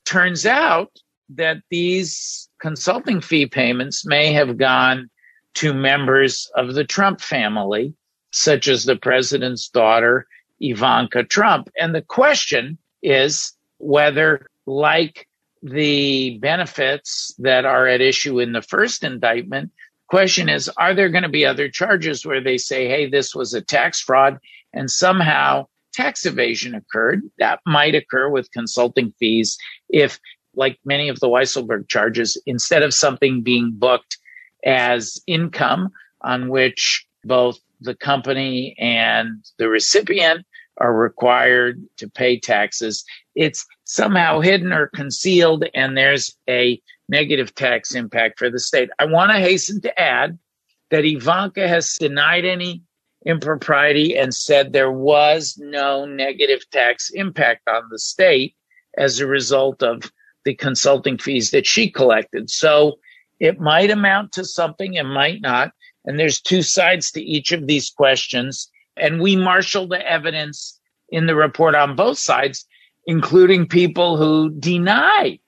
Turns 0.04 0.46
out 0.46 0.90
that 1.30 1.58
these 1.70 2.48
consulting 2.60 3.20
fee 3.20 3.46
payments 3.46 4.04
may 4.04 4.32
have 4.32 4.58
gone 4.58 5.10
to 5.54 5.74
members 5.74 6.50
of 6.56 6.74
the 6.74 6.84
Trump 6.84 7.20
family, 7.20 7.94
such 8.30 8.68
as 8.68 8.84
the 8.84 8.96
president's 8.96 9.68
daughter, 9.68 10.26
Ivanka 10.60 11.24
Trump. 11.24 11.68
And 11.78 11.94
the 11.94 12.02
question 12.02 12.78
is 13.02 13.52
whether, 13.78 14.48
like 14.66 15.28
the 15.62 16.38
benefits 16.38 17.34
that 17.38 17.64
are 17.64 17.86
at 17.86 18.00
issue 18.00 18.40
in 18.40 18.52
the 18.52 18.62
first 18.62 19.04
indictment, 19.04 19.70
question 20.12 20.50
is 20.50 20.68
are 20.76 20.92
there 20.92 21.08
going 21.08 21.22
to 21.22 21.28
be 21.30 21.46
other 21.46 21.70
charges 21.70 22.26
where 22.26 22.42
they 22.42 22.58
say 22.58 22.86
hey 22.86 23.08
this 23.08 23.34
was 23.34 23.54
a 23.54 23.62
tax 23.62 23.98
fraud 23.98 24.38
and 24.74 24.90
somehow 24.90 25.66
tax 25.92 26.26
evasion 26.26 26.74
occurred. 26.74 27.22
That 27.38 27.60
might 27.66 27.94
occur 27.94 28.28
with 28.28 28.50
consulting 28.52 29.12
fees 29.18 29.58
if, 29.88 30.18
like 30.54 30.78
many 30.84 31.08
of 31.08 31.20
the 31.20 31.28
Weisselberg 31.28 31.88
charges, 31.88 32.40
instead 32.46 32.82
of 32.82 32.94
something 32.94 33.42
being 33.42 33.72
booked 33.74 34.18
as 34.64 35.20
income 35.26 35.90
on 36.22 36.48
which 36.48 37.06
both 37.24 37.58
the 37.80 37.94
company 37.94 38.76
and 38.78 39.44
the 39.58 39.68
recipient 39.68 40.46
are 40.78 40.94
required 40.94 41.82
to 41.96 42.08
pay 42.08 42.38
taxes, 42.38 43.04
it's 43.34 43.66
somehow 43.84 44.40
hidden 44.40 44.72
or 44.72 44.86
concealed, 44.88 45.64
and 45.74 45.96
there's 45.96 46.34
a 46.48 46.80
negative 47.08 47.54
tax 47.54 47.94
impact 47.94 48.38
for 48.38 48.50
the 48.50 48.58
state. 48.58 48.88
I 48.98 49.04
want 49.04 49.32
to 49.32 49.38
hasten 49.38 49.80
to 49.82 50.00
add 50.00 50.38
that 50.90 51.04
Ivanka 51.04 51.66
has 51.68 51.94
denied 51.98 52.44
any 52.44 52.82
impropriety 53.26 54.16
and 54.16 54.34
said 54.34 54.72
there 54.72 54.92
was 54.92 55.56
no 55.58 56.04
negative 56.04 56.68
tax 56.70 57.10
impact 57.10 57.68
on 57.68 57.82
the 57.90 57.98
state 57.98 58.54
as 58.96 59.20
a 59.20 59.26
result 59.26 59.82
of 59.82 60.12
the 60.44 60.54
consulting 60.54 61.18
fees 61.18 61.50
that 61.50 61.66
she 61.66 61.90
collected. 61.90 62.50
So 62.50 62.98
it 63.38 63.60
might 63.60 63.90
amount 63.90 64.32
to 64.32 64.44
something, 64.44 64.94
it 64.94 65.04
might 65.04 65.40
not. 65.40 65.72
And 66.04 66.18
there's 66.18 66.40
two 66.40 66.62
sides 66.62 67.10
to 67.12 67.22
each 67.22 67.52
of 67.52 67.66
these 67.66 67.90
questions. 67.90 68.70
And 68.96 69.20
we 69.20 69.36
marshaled 69.36 69.90
the 69.90 70.04
evidence 70.06 70.80
in 71.08 71.26
the 71.26 71.36
report 71.36 71.74
on 71.74 71.94
both 71.94 72.18
sides, 72.18 72.66
including 73.06 73.66
people 73.66 74.16
who 74.16 74.50
deny 74.50 75.38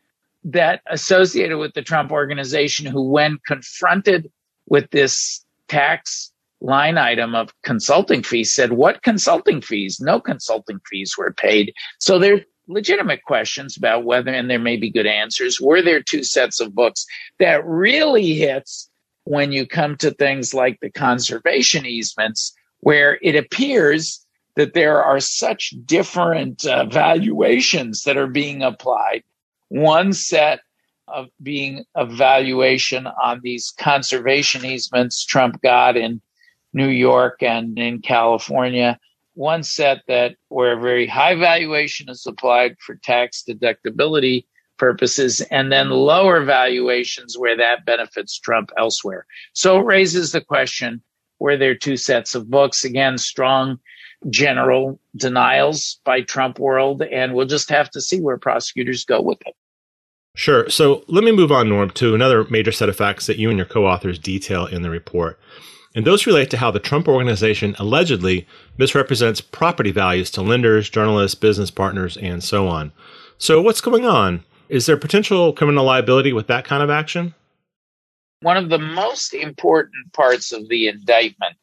that 0.44 0.82
associated 0.86 1.58
with 1.58 1.74
the 1.74 1.82
Trump 1.82 2.12
organization 2.12 2.86
who, 2.86 3.08
when 3.08 3.38
confronted 3.46 4.30
with 4.68 4.90
this 4.90 5.44
tax 5.68 6.32
line 6.64 6.98
item 6.98 7.34
of 7.34 7.52
consulting 7.62 8.22
fees, 8.22 8.54
said, 8.54 8.72
What 8.72 9.02
consulting 9.02 9.60
fees? 9.60 10.00
No 10.00 10.20
consulting 10.20 10.80
fees 10.88 11.14
were 11.16 11.32
paid. 11.32 11.72
So 11.98 12.18
there 12.18 12.34
are 12.36 12.40
legitimate 12.66 13.22
questions 13.24 13.76
about 13.76 14.04
whether, 14.04 14.32
and 14.32 14.50
there 14.50 14.58
may 14.58 14.76
be 14.76 14.90
good 14.90 15.06
answers, 15.06 15.60
were 15.60 15.82
there 15.82 16.02
two 16.02 16.24
sets 16.24 16.60
of 16.60 16.74
books 16.74 17.04
that 17.38 17.64
really 17.66 18.34
hits 18.34 18.90
when 19.24 19.52
you 19.52 19.66
come 19.66 19.96
to 19.96 20.10
things 20.10 20.54
like 20.54 20.78
the 20.80 20.90
conservation 20.90 21.86
easements, 21.86 22.54
where 22.80 23.18
it 23.22 23.36
appears 23.36 24.24
that 24.56 24.74
there 24.74 25.02
are 25.02 25.20
such 25.20 25.74
different 25.84 26.64
uh, 26.64 26.84
valuations 26.86 28.02
that 28.02 28.16
are 28.16 28.26
being 28.26 28.62
applied 28.62 29.22
one 29.68 30.12
set 30.12 30.60
of 31.08 31.26
being 31.42 31.84
a 31.94 32.06
valuation 32.06 33.06
on 33.06 33.40
these 33.42 33.72
conservation 33.78 34.64
easements 34.64 35.24
Trump 35.24 35.60
got 35.62 35.96
in 35.96 36.20
New 36.74 36.88
York 36.88 37.42
and 37.42 37.78
in 37.78 38.02
California. 38.02 38.98
One 39.34 39.62
set 39.62 40.02
that 40.06 40.36
where 40.48 40.74
a 40.74 40.80
very 40.80 41.06
high 41.06 41.34
valuation 41.34 42.10
is 42.10 42.26
applied 42.26 42.76
for 42.78 42.96
tax 42.96 43.42
deductibility 43.48 44.44
purposes, 44.76 45.40
and 45.50 45.70
then 45.70 45.88
lower 45.90 46.44
valuations 46.44 47.38
where 47.38 47.56
that 47.56 47.86
benefits 47.86 48.38
Trump 48.38 48.70
elsewhere. 48.76 49.24
So 49.52 49.78
it 49.78 49.84
raises 49.84 50.32
the 50.32 50.40
question 50.40 51.00
were 51.38 51.56
there 51.56 51.74
two 51.74 51.96
sets 51.96 52.34
of 52.34 52.50
books? 52.50 52.84
Again, 52.84 53.18
strong 53.18 53.78
general 54.30 55.00
denials 55.16 56.00
by 56.04 56.22
Trump 56.22 56.58
world, 56.58 57.02
and 57.02 57.34
we'll 57.34 57.46
just 57.46 57.70
have 57.70 57.90
to 57.90 58.00
see 58.00 58.20
where 58.20 58.38
prosecutors 58.38 59.04
go 59.04 59.20
with 59.20 59.38
it. 59.46 59.54
Sure. 60.36 60.68
So 60.68 61.04
let 61.06 61.22
me 61.22 61.32
move 61.32 61.52
on, 61.52 61.68
Norm, 61.68 61.90
to 61.90 62.14
another 62.14 62.44
major 62.50 62.72
set 62.72 62.88
of 62.88 62.96
facts 62.96 63.26
that 63.26 63.38
you 63.38 63.50
and 63.50 63.58
your 63.58 63.66
co 63.66 63.86
authors 63.86 64.18
detail 64.18 64.66
in 64.66 64.82
the 64.82 64.90
report. 64.90 65.38
And 65.94 66.04
those 66.04 66.26
relate 66.26 66.50
to 66.50 66.56
how 66.56 66.72
the 66.72 66.80
Trump 66.80 67.06
organization 67.06 67.76
allegedly 67.78 68.46
misrepresents 68.76 69.40
property 69.40 69.92
values 69.92 70.30
to 70.32 70.42
lenders, 70.42 70.90
journalists, 70.90 71.36
business 71.36 71.70
partners, 71.70 72.16
and 72.16 72.42
so 72.42 72.66
on. 72.66 72.92
So, 73.38 73.62
what's 73.62 73.80
going 73.80 74.04
on? 74.04 74.42
Is 74.68 74.86
there 74.86 74.96
potential 74.96 75.52
criminal 75.52 75.84
liability 75.84 76.32
with 76.32 76.48
that 76.48 76.64
kind 76.64 76.82
of 76.82 76.90
action? 76.90 77.34
One 78.40 78.56
of 78.56 78.70
the 78.70 78.78
most 78.78 79.34
important 79.34 80.12
parts 80.12 80.52
of 80.52 80.68
the 80.68 80.88
indictment 80.88 81.56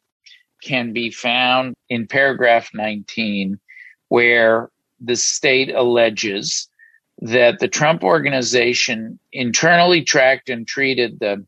can 0.62 0.92
be 0.92 1.10
found 1.10 1.74
in 1.90 2.06
paragraph 2.06 2.70
19, 2.72 3.58
where 4.08 4.70
the 5.00 5.16
state 5.16 5.74
alleges 5.74 6.68
that 7.20 7.58
the 7.58 7.68
Trump 7.68 8.02
organization 8.02 9.18
internally 9.32 10.02
tracked 10.02 10.48
and 10.48 10.66
treated 10.66 11.20
the 11.20 11.44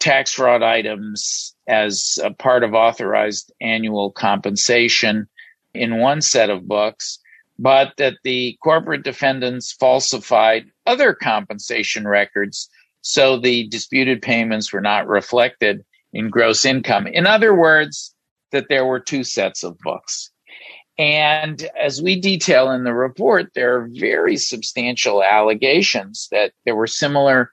tax 0.00 0.32
fraud 0.32 0.62
items 0.62 1.51
as 1.68 2.18
a 2.22 2.30
part 2.32 2.64
of 2.64 2.74
authorized 2.74 3.52
annual 3.60 4.10
compensation 4.10 5.28
in 5.74 5.98
one 5.98 6.20
set 6.20 6.50
of 6.50 6.68
books, 6.68 7.18
but 7.58 7.92
that 7.96 8.14
the 8.24 8.56
corporate 8.62 9.04
defendants 9.04 9.72
falsified 9.72 10.64
other 10.86 11.14
compensation 11.14 12.06
records 12.06 12.68
so 13.02 13.38
the 13.38 13.66
disputed 13.68 14.22
payments 14.22 14.72
were 14.72 14.80
not 14.80 15.06
reflected 15.08 15.84
in 16.12 16.30
gross 16.30 16.64
income. 16.64 17.06
In 17.06 17.26
other 17.26 17.54
words, 17.54 18.14
that 18.52 18.66
there 18.68 18.84
were 18.84 19.00
two 19.00 19.24
sets 19.24 19.64
of 19.64 19.78
books. 19.78 20.30
And 20.98 21.68
as 21.80 22.00
we 22.00 22.20
detail 22.20 22.70
in 22.70 22.84
the 22.84 22.94
report, 22.94 23.50
there 23.54 23.76
are 23.76 23.88
very 23.90 24.36
substantial 24.36 25.22
allegations 25.22 26.28
that 26.30 26.52
there 26.64 26.76
were 26.76 26.86
similar 26.86 27.50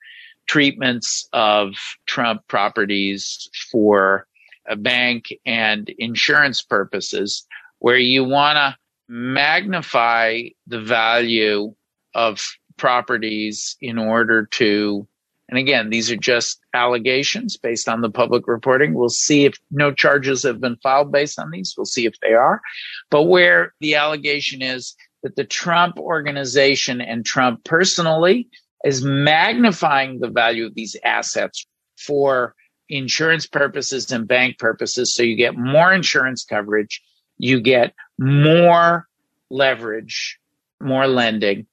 treatments 0.50 1.30
of 1.32 1.76
Trump 2.08 2.42
properties 2.48 3.48
for 3.72 4.26
a 4.68 4.76
bank 4.76 5.26
and 5.46 5.90
insurance 6.00 6.64
purposes, 6.64 7.46
where 7.78 7.98
you 7.98 8.24
want 8.24 8.56
to 8.56 8.76
magnify 9.08 10.42
the 10.66 10.82
value 10.82 11.72
of 12.16 12.42
properties 12.78 13.78
in 13.80 14.00
order 14.00 14.48
to 14.48 15.08
and 15.50 15.58
again, 15.58 15.90
these 15.90 16.12
are 16.12 16.16
just 16.16 16.60
allegations 16.76 17.58
based 17.58 17.90
on 17.90 18.02
the 18.02 18.10
public 18.12 18.48
reporting. 18.48 18.94
We'll 18.94 19.10
see 19.10 19.46
if 19.46 19.58
no 19.72 19.92
charges 19.92 20.44
have 20.44 20.62
been 20.62 20.76
filed 20.84 21.12
based 21.12 21.40
on 21.40 21.50
these. 21.50 21.74
We'll 21.76 21.86
see 21.86 22.06
if 22.06 22.14
they 22.22 22.36
are. 22.36 22.62
But 23.10 23.24
where 23.24 23.74
the 23.80 23.96
allegation 23.96 24.62
is 24.62 24.96
that 25.24 25.36
the 25.36 25.44
Trump 25.44 25.98
organization 25.98 27.02
and 27.02 27.26
Trump 27.26 27.64
personally 27.64 28.48
is 28.84 29.04
magnifying 29.04 30.20
the 30.20 30.30
value 30.30 30.66
of 30.66 30.76
these 30.76 30.96
assets 31.04 31.66
for 31.98 32.56
insurance 32.88 33.46
purposes 33.46 34.12
and 34.12 34.28
bank 34.28 34.58
purposes. 34.58 35.14
So 35.14 35.24
you 35.24 35.36
get 35.36 35.56
more 35.56 35.94
insurance 35.94 36.44
coverage, 36.44 37.02
you 37.38 37.60
get 37.62 37.94
more 38.18 39.08
leverage, 39.50 40.40
more 40.80 41.08
lending 41.08 41.68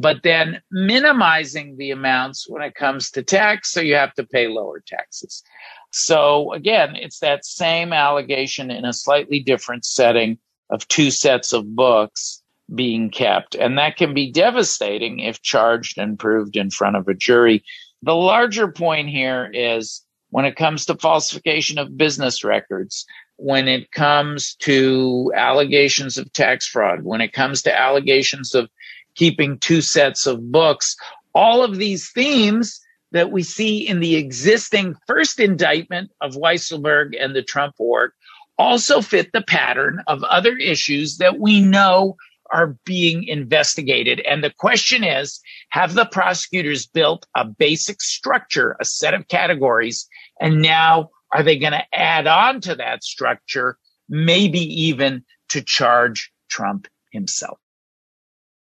but 0.00 0.22
then 0.22 0.62
minimizing 0.70 1.76
the 1.76 1.90
amounts 1.90 2.48
when 2.48 2.62
it 2.62 2.74
comes 2.74 3.10
to 3.10 3.22
tax. 3.22 3.72
So 3.72 3.80
you 3.80 3.96
have 3.96 4.14
to 4.14 4.24
pay 4.24 4.48
lower 4.48 4.82
taxes. 4.86 5.42
So 5.92 6.52
again, 6.52 6.96
it's 6.96 7.18
that 7.20 7.44
same 7.44 7.92
allegation 7.92 8.70
in 8.70 8.84
a 8.84 8.92
slightly 8.92 9.40
different 9.40 9.84
setting 9.84 10.38
of 10.70 10.86
two 10.88 11.10
sets 11.10 11.52
of 11.52 11.74
books 11.74 12.42
being 12.74 13.10
kept. 13.10 13.54
And 13.54 13.78
that 13.78 13.96
can 13.96 14.14
be 14.14 14.30
devastating 14.30 15.20
if 15.20 15.42
charged 15.42 15.98
and 15.98 16.18
proved 16.18 16.56
in 16.56 16.70
front 16.70 16.96
of 16.96 17.08
a 17.08 17.14
jury. 17.14 17.64
The 18.02 18.14
larger 18.14 18.68
point 18.68 19.08
here 19.08 19.50
is 19.52 20.04
when 20.30 20.44
it 20.44 20.56
comes 20.56 20.84
to 20.86 20.94
falsification 20.94 21.78
of 21.78 21.96
business 21.96 22.44
records, 22.44 23.06
when 23.36 23.68
it 23.68 23.90
comes 23.92 24.54
to 24.56 25.32
allegations 25.34 26.18
of 26.18 26.32
tax 26.32 26.66
fraud, 26.66 27.02
when 27.02 27.20
it 27.20 27.32
comes 27.32 27.62
to 27.62 27.78
allegations 27.78 28.54
of 28.54 28.68
keeping 29.14 29.58
two 29.58 29.80
sets 29.80 30.26
of 30.26 30.52
books. 30.52 30.96
All 31.34 31.62
of 31.62 31.76
these 31.76 32.10
themes 32.10 32.80
that 33.12 33.32
we 33.32 33.42
see 33.42 33.86
in 33.86 34.00
the 34.00 34.16
existing 34.16 34.94
first 35.06 35.40
indictment 35.40 36.10
of 36.20 36.34
Weisselberg 36.34 37.14
and 37.18 37.34
the 37.34 37.42
Trump 37.42 37.74
org 37.78 38.12
also 38.58 39.00
fit 39.00 39.32
the 39.32 39.42
pattern 39.42 40.02
of 40.06 40.22
other 40.24 40.56
issues 40.56 41.18
that 41.18 41.38
we 41.38 41.60
know 41.60 42.16
are 42.52 42.76
being 42.84 43.24
investigated. 43.24 44.20
And 44.20 44.42
the 44.42 44.52
question 44.58 45.04
is 45.04 45.40
have 45.70 45.94
the 45.94 46.06
prosecutors 46.06 46.86
built 46.86 47.26
a 47.36 47.44
basic 47.44 48.00
structure, 48.00 48.76
a 48.80 48.84
set 48.84 49.14
of 49.14 49.28
categories, 49.28 50.08
and 50.40 50.62
now 50.62 51.10
are 51.32 51.42
they 51.42 51.58
going 51.58 51.72
to 51.72 51.84
add 51.92 52.26
on 52.26 52.60
to 52.62 52.74
that 52.76 53.04
structure, 53.04 53.76
maybe 54.08 54.60
even 54.60 55.24
to 55.50 55.60
charge 55.60 56.32
Trump 56.48 56.88
himself? 57.12 57.58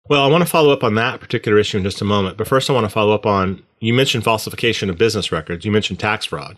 Well, 0.10 0.23
I 0.23 0.27
want 0.27 0.41
to 0.41 0.49
follow 0.49 0.73
up 0.73 0.84
on 0.84 0.95
that 0.95 1.21
particular 1.21 1.57
issue 1.57 1.77
in 1.77 1.84
just 1.84 2.01
a 2.01 2.05
moment. 2.05 2.38
But 2.38 2.47
first, 2.47 2.69
I 2.69 2.73
want 2.73 2.86
to 2.86 2.89
follow 2.89 3.13
up 3.13 3.25
on 3.25 3.63
you 3.79 3.93
mentioned 3.93 4.23
falsification 4.23 4.89
of 4.89 4.97
business 4.97 5.31
records, 5.31 5.63
you 5.65 5.71
mentioned 5.71 5.99
tax 5.99 6.25
fraud. 6.25 6.57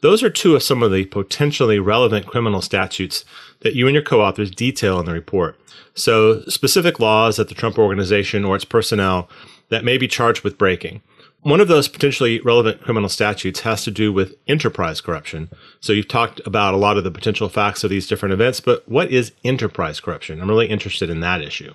Those 0.00 0.22
are 0.22 0.30
two 0.30 0.54
of 0.54 0.62
some 0.62 0.82
of 0.82 0.92
the 0.92 1.06
potentially 1.06 1.78
relevant 1.78 2.26
criminal 2.26 2.60
statutes 2.60 3.24
that 3.60 3.74
you 3.74 3.86
and 3.86 3.94
your 3.94 4.02
co 4.02 4.20
authors 4.20 4.50
detail 4.50 5.00
in 5.00 5.06
the 5.06 5.12
report. 5.12 5.58
So, 5.94 6.42
specific 6.42 7.00
laws 7.00 7.36
that 7.36 7.48
the 7.48 7.54
Trump 7.54 7.78
organization 7.78 8.44
or 8.44 8.56
its 8.56 8.64
personnel 8.64 9.28
that 9.70 9.84
may 9.84 9.96
be 9.96 10.08
charged 10.08 10.44
with 10.44 10.58
breaking. 10.58 11.00
One 11.40 11.60
of 11.60 11.68
those 11.68 11.88
potentially 11.88 12.40
relevant 12.40 12.80
criminal 12.80 13.08
statutes 13.08 13.60
has 13.60 13.84
to 13.84 13.90
do 13.90 14.12
with 14.12 14.34
enterprise 14.48 15.00
corruption. 15.00 15.50
So 15.80 15.92
you've 15.92 16.08
talked 16.08 16.40
about 16.46 16.72
a 16.72 16.78
lot 16.78 16.96
of 16.96 17.04
the 17.04 17.10
potential 17.10 17.50
facts 17.50 17.84
of 17.84 17.90
these 17.90 18.06
different 18.06 18.32
events, 18.32 18.60
but 18.60 18.88
what 18.88 19.10
is 19.10 19.32
enterprise 19.44 20.00
corruption? 20.00 20.40
I'm 20.40 20.48
really 20.48 20.68
interested 20.68 21.10
in 21.10 21.20
that 21.20 21.42
issue 21.42 21.74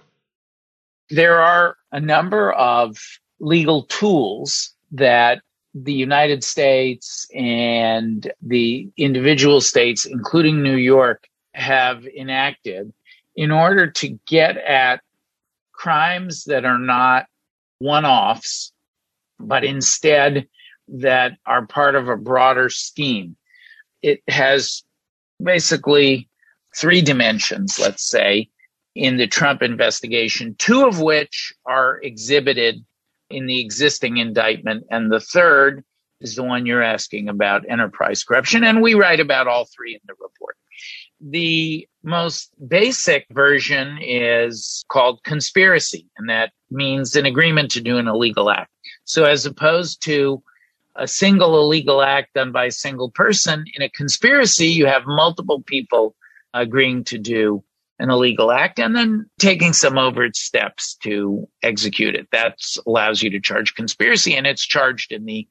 there 1.09 1.39
are 1.39 1.75
a 1.91 1.99
number 1.99 2.51
of 2.53 2.97
legal 3.39 3.83
tools 3.83 4.73
that 4.91 5.41
the 5.73 5.93
United 5.93 6.43
States 6.43 7.27
and 7.33 8.31
the 8.41 8.89
individual 8.97 9.61
states, 9.61 10.05
including 10.05 10.63
New 10.63 10.75
York, 10.75 11.27
have 11.53 12.05
enacted 12.05 12.91
in 13.35 13.51
order 13.51 13.89
to 13.89 14.19
get 14.27 14.57
at 14.57 15.01
crimes 15.71 16.45
that 16.45 16.65
are 16.65 16.79
not 16.79 17.25
one 17.79 18.05
offs, 18.05 18.71
but 19.39 19.63
instead 19.63 20.47
that 20.87 21.33
are 21.45 21.65
part 21.65 21.95
of 21.95 22.09
a 22.09 22.17
broader 22.17 22.69
scheme. 22.69 23.35
It 24.01 24.21
has 24.27 24.83
basically 25.41 26.27
three 26.75 27.01
dimensions, 27.01 27.79
let's 27.79 28.03
say 28.03 28.49
in 28.95 29.17
the 29.17 29.27
Trump 29.27 29.61
investigation, 29.61 30.55
two 30.57 30.85
of 30.85 30.99
which 30.99 31.53
are 31.65 31.99
exhibited 32.01 32.83
in 33.29 33.45
the 33.45 33.59
existing 33.59 34.17
indictment, 34.17 34.85
and 34.89 35.11
the 35.11 35.19
third 35.19 35.83
is 36.21 36.35
the 36.35 36.43
one 36.43 36.65
you're 36.65 36.83
asking 36.83 37.29
about 37.29 37.69
enterprise 37.69 38.23
corruption. 38.23 38.63
And 38.63 38.81
we 38.81 38.93
write 38.93 39.19
about 39.19 39.47
all 39.47 39.65
three 39.65 39.93
in 39.93 40.01
the 40.05 40.13
report. 40.19 40.55
The 41.21 41.87
most 42.03 42.51
basic 42.67 43.25
version 43.31 43.99
is 44.01 44.85
called 44.89 45.23
conspiracy, 45.23 46.07
and 46.17 46.29
that 46.29 46.51
means 46.71 47.15
an 47.15 47.25
agreement 47.25 47.71
to 47.71 47.81
do 47.81 47.97
an 47.97 48.07
illegal 48.07 48.49
act. 48.49 48.71
So, 49.03 49.25
as 49.25 49.45
opposed 49.45 50.01
to 50.03 50.41
a 50.95 51.07
single 51.07 51.59
illegal 51.59 52.01
act 52.01 52.33
done 52.33 52.51
by 52.51 52.65
a 52.65 52.71
single 52.71 53.11
person, 53.11 53.65
in 53.75 53.81
a 53.81 53.89
conspiracy, 53.89 54.67
you 54.67 54.85
have 54.85 55.03
multiple 55.05 55.61
people 55.61 56.15
agreeing 56.53 57.03
to 57.05 57.17
do 57.17 57.63
an 57.99 58.09
illegal 58.09 58.51
act 58.51 58.79
and 58.79 58.95
then 58.95 59.25
taking 59.39 59.73
some 59.73 59.97
overt 59.97 60.35
steps 60.35 60.95
to 61.03 61.47
execute 61.61 62.15
it. 62.15 62.27
That 62.31 62.57
allows 62.87 63.21
you 63.21 63.29
to 63.31 63.41
charge 63.41 63.75
conspiracy, 63.75 64.35
and 64.35 64.47
it's 64.47 64.65
charged 64.65 65.11
in 65.11 65.25
the 65.25 65.47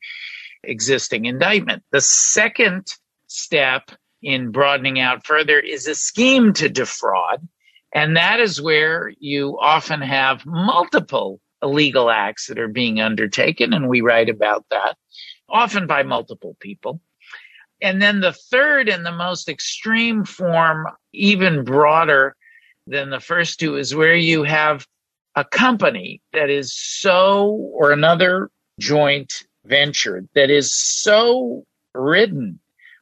existing 0.64 1.26
indictment. 1.26 1.82
The 1.92 2.00
second 2.00 2.86
step 3.26 3.90
in 4.22 4.50
broadening 4.50 4.98
out 4.98 5.26
further 5.26 5.58
is 5.58 5.86
a 5.86 5.94
scheme 5.94 6.52
to 6.54 6.68
defraud. 6.68 7.46
And 7.94 8.16
that 8.16 8.40
is 8.40 8.60
where 8.60 9.12
you 9.18 9.58
often 9.60 10.02
have 10.02 10.44
multiple 10.44 11.40
illegal 11.62 12.10
acts 12.10 12.46
that 12.46 12.58
are 12.58 12.68
being 12.68 13.00
undertaken. 13.00 13.72
And 13.72 13.88
we 13.88 14.00
write 14.00 14.28
about 14.28 14.64
that 14.70 14.96
often 15.48 15.86
by 15.86 16.02
multiple 16.02 16.56
people. 16.60 17.00
And 17.80 18.02
then 18.02 18.20
the 18.20 18.32
third 18.32 18.88
and 18.88 19.06
the 19.06 19.12
most 19.12 19.48
extreme 19.48 20.24
form, 20.24 20.86
even 21.12 21.64
broader 21.64 22.34
than 22.88 23.10
the 23.10 23.20
first 23.20 23.60
two, 23.60 23.76
is 23.76 23.94
where 23.94 24.16
you 24.16 24.42
have 24.42 24.86
a 25.36 25.44
company 25.44 26.20
that 26.32 26.50
is 26.50 26.74
so, 26.74 27.50
or 27.74 27.92
another 27.92 28.50
joint 28.80 29.44
venture 29.64 30.24
that 30.34 30.50
is 30.50 30.74
so 30.74 31.64
ridden 31.94 32.58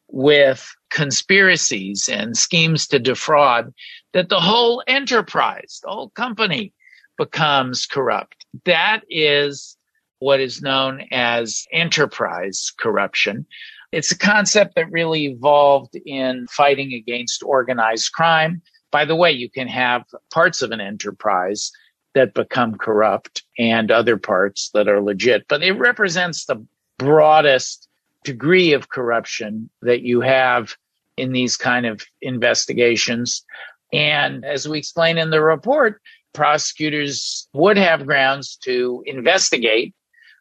with 0.09 0.75
conspiracies 0.91 2.09
and 2.09 2.37
schemes 2.37 2.87
to 2.87 2.99
defraud 2.99 3.73
that 4.13 4.29
the 4.29 4.41
whole 4.41 4.83
enterprise, 4.87 5.81
the 5.83 5.91
whole 5.91 6.11
company 6.11 6.73
becomes 7.19 7.87
corrupt. 7.87 8.47
That 8.65 9.01
is 9.09 9.77
what 10.19 10.41
is 10.41 10.63
known 10.63 11.03
as 11.11 11.67
enterprise 11.73 12.73
corruption. 12.79 13.47
It's 13.93 14.13
a 14.13 14.19
concept 14.19 14.75
that 14.75 14.91
really 14.91 15.27
evolved 15.27 15.97
in 16.07 16.47
fighting 16.49 16.93
against 16.93 17.43
organized 17.43 18.13
crime. 18.13 18.63
By 18.97 19.05
the 19.05 19.15
way, 19.15 19.31
you 19.31 19.51
can 19.51 19.69
have 19.69 20.07
parts 20.33 20.63
of 20.63 20.71
an 20.71 20.81
enterprise 20.81 21.71
that 22.15 22.33
become 22.33 22.77
corrupt 22.77 23.43
and 23.59 23.91
other 23.91 24.17
parts 24.17 24.71
that 24.73 24.89
are 24.89 25.03
legit, 25.03 25.47
but 25.49 25.63
it 25.63 25.73
represents 25.73 26.47
the 26.47 26.65
broadest 26.97 27.91
degree 28.25 28.73
of 28.73 28.89
corruption 28.89 29.69
that 29.83 30.01
you 30.01 30.23
have 30.23 30.77
in 31.19 31.33
these 31.33 31.59
kind 31.59 31.85
of 31.85 32.07
investigations. 32.23 33.45
And 33.93 34.47
as 34.47 34.67
we 34.67 34.79
explain 34.79 35.19
in 35.19 35.29
the 35.29 35.43
report, 35.43 36.01
prosecutors 36.33 37.49
would 37.53 37.77
have 37.77 38.07
grounds 38.07 38.57
to 38.63 39.03
investigate 39.05 39.95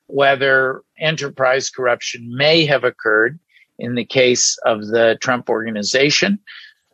whether 0.07 0.81
enterprise 0.97 1.69
corruption 1.69 2.33
may 2.33 2.65
have 2.67 2.85
occurred 2.85 3.37
in 3.77 3.95
the 3.95 4.05
case 4.05 4.57
of 4.65 4.87
the 4.87 5.17
Trump 5.19 5.49
organization, 5.49 6.39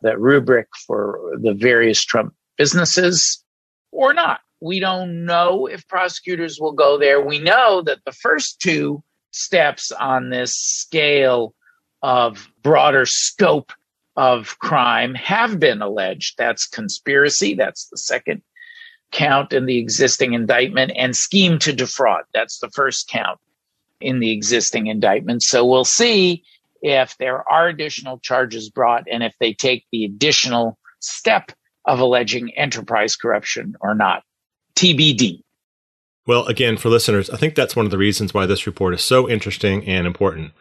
that 0.02 0.20
rubric 0.20 0.68
for 0.86 1.32
the 1.40 1.54
various 1.54 2.04
Trump 2.04 2.34
businesses, 2.56 3.42
or 3.90 4.14
not. 4.14 4.40
We 4.60 4.78
don't 4.78 5.24
know 5.24 5.66
if 5.66 5.88
prosecutors 5.88 6.60
will 6.60 6.72
go 6.72 6.98
there. 6.98 7.20
We 7.20 7.38
know 7.38 7.82
that 7.82 8.04
the 8.04 8.12
first 8.12 8.60
two 8.60 9.02
steps 9.32 9.90
on 9.90 10.30
this 10.30 10.54
scale 10.54 11.54
of 12.02 12.48
broader 12.62 13.06
scope 13.06 13.72
of 14.16 14.58
crime 14.58 15.14
have 15.14 15.58
been 15.58 15.82
alleged. 15.82 16.36
That's 16.36 16.66
conspiracy. 16.66 17.54
That's 17.54 17.88
the 17.88 17.96
second 17.96 18.42
count 19.10 19.52
in 19.52 19.66
the 19.66 19.78
existing 19.78 20.32
indictment 20.32 20.92
and 20.96 21.16
scheme 21.16 21.58
to 21.60 21.72
defraud. 21.72 22.24
That's 22.32 22.58
the 22.58 22.70
first 22.70 23.08
count 23.08 23.38
in 24.00 24.20
the 24.20 24.30
existing 24.32 24.86
indictment. 24.88 25.42
So 25.42 25.64
we'll 25.64 25.84
see 25.84 26.44
if 26.82 27.16
there 27.18 27.48
are 27.50 27.68
additional 27.68 28.18
charges 28.18 28.68
brought 28.68 29.04
and 29.10 29.22
if 29.22 29.34
they 29.40 29.54
take 29.54 29.86
the 29.92 30.04
additional 30.04 30.78
step 31.00 31.52
of 31.86 32.00
alleging 32.00 32.52
enterprise 32.56 33.16
corruption 33.16 33.74
or 33.80 33.94
not. 33.94 34.22
TBD. 34.74 35.42
Well, 36.26 36.46
again, 36.46 36.76
for 36.76 36.88
listeners, 36.88 37.30
I 37.30 37.36
think 37.36 37.54
that's 37.54 37.74
one 37.74 37.84
of 37.84 37.90
the 37.90 37.98
reasons 37.98 38.32
why 38.32 38.46
this 38.46 38.66
report 38.66 38.94
is 38.94 39.02
so 39.02 39.28
interesting 39.28 39.86
and 39.86 40.06
important 40.06 40.52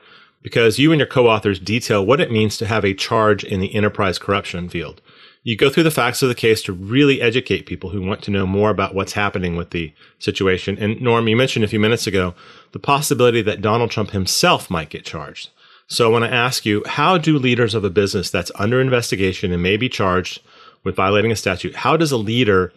because 0.42 0.80
you 0.80 0.92
and 0.92 1.00
your 1.00 1.08
co 1.08 1.28
authors 1.28 1.60
detail 1.60 2.06
what 2.06 2.20
it 2.20 2.32
means 2.32 2.58
to 2.58 2.66
have 2.66 2.84
a 2.84 2.94
charge 2.94 3.44
in 3.44 3.60
the 3.60 3.76
enterprise 3.76 4.18
corruption 4.18 4.70
field. 4.70 5.02
You 5.44 5.56
go 5.56 5.70
through 5.70 5.84
the 5.84 5.92
facts 5.92 6.22
of 6.22 6.30
the 6.30 6.36
case 6.36 6.62
to 6.64 6.74
really 6.74 7.20
educate 7.20 7.66
people 7.66 7.90
who 7.90 8.02
want 8.02 8.22
to 8.24 8.32
know 8.32 8.46
more 8.46 8.70
about 8.70 8.94
what's 8.94 9.14
happening 9.14 9.56
with 9.56 9.72
the 9.72 9.92
situation. 10.20 10.78
And 10.78 11.02
Norm, 11.02 11.28
you 11.28 11.36
mentioned 11.36 11.66
a 11.66 11.68
few 11.68 11.80
minutes 11.80 12.06
ago 12.06 12.36
the 12.74 12.80
possibility 12.80 13.42
that 13.42 13.62
Donald 13.62 13.90
Trump 13.90 14.12
himself 14.12 14.70
might 14.70 14.90
get 14.90 15.06
charged. 15.06 15.50
So 15.92 16.08
I 16.08 16.12
want 16.12 16.24
to 16.24 16.34
ask 16.34 16.66
you 16.66 16.84
how 16.86 17.18
do 17.18 17.38
leaders 17.38 17.74
of 17.74 17.84
a 17.84 17.90
business 17.90 18.30
that's 18.30 18.52
under 18.56 18.80
investigation 18.80 19.52
and 19.52 19.62
may 19.62 19.76
be 19.76 19.90
charged 19.90 20.42
with 20.84 20.96
violating 20.96 21.32
a 21.32 21.36
statute, 21.36 21.76
how 21.76 21.98
does 21.98 22.12
a 22.12 22.18
leader 22.18 22.72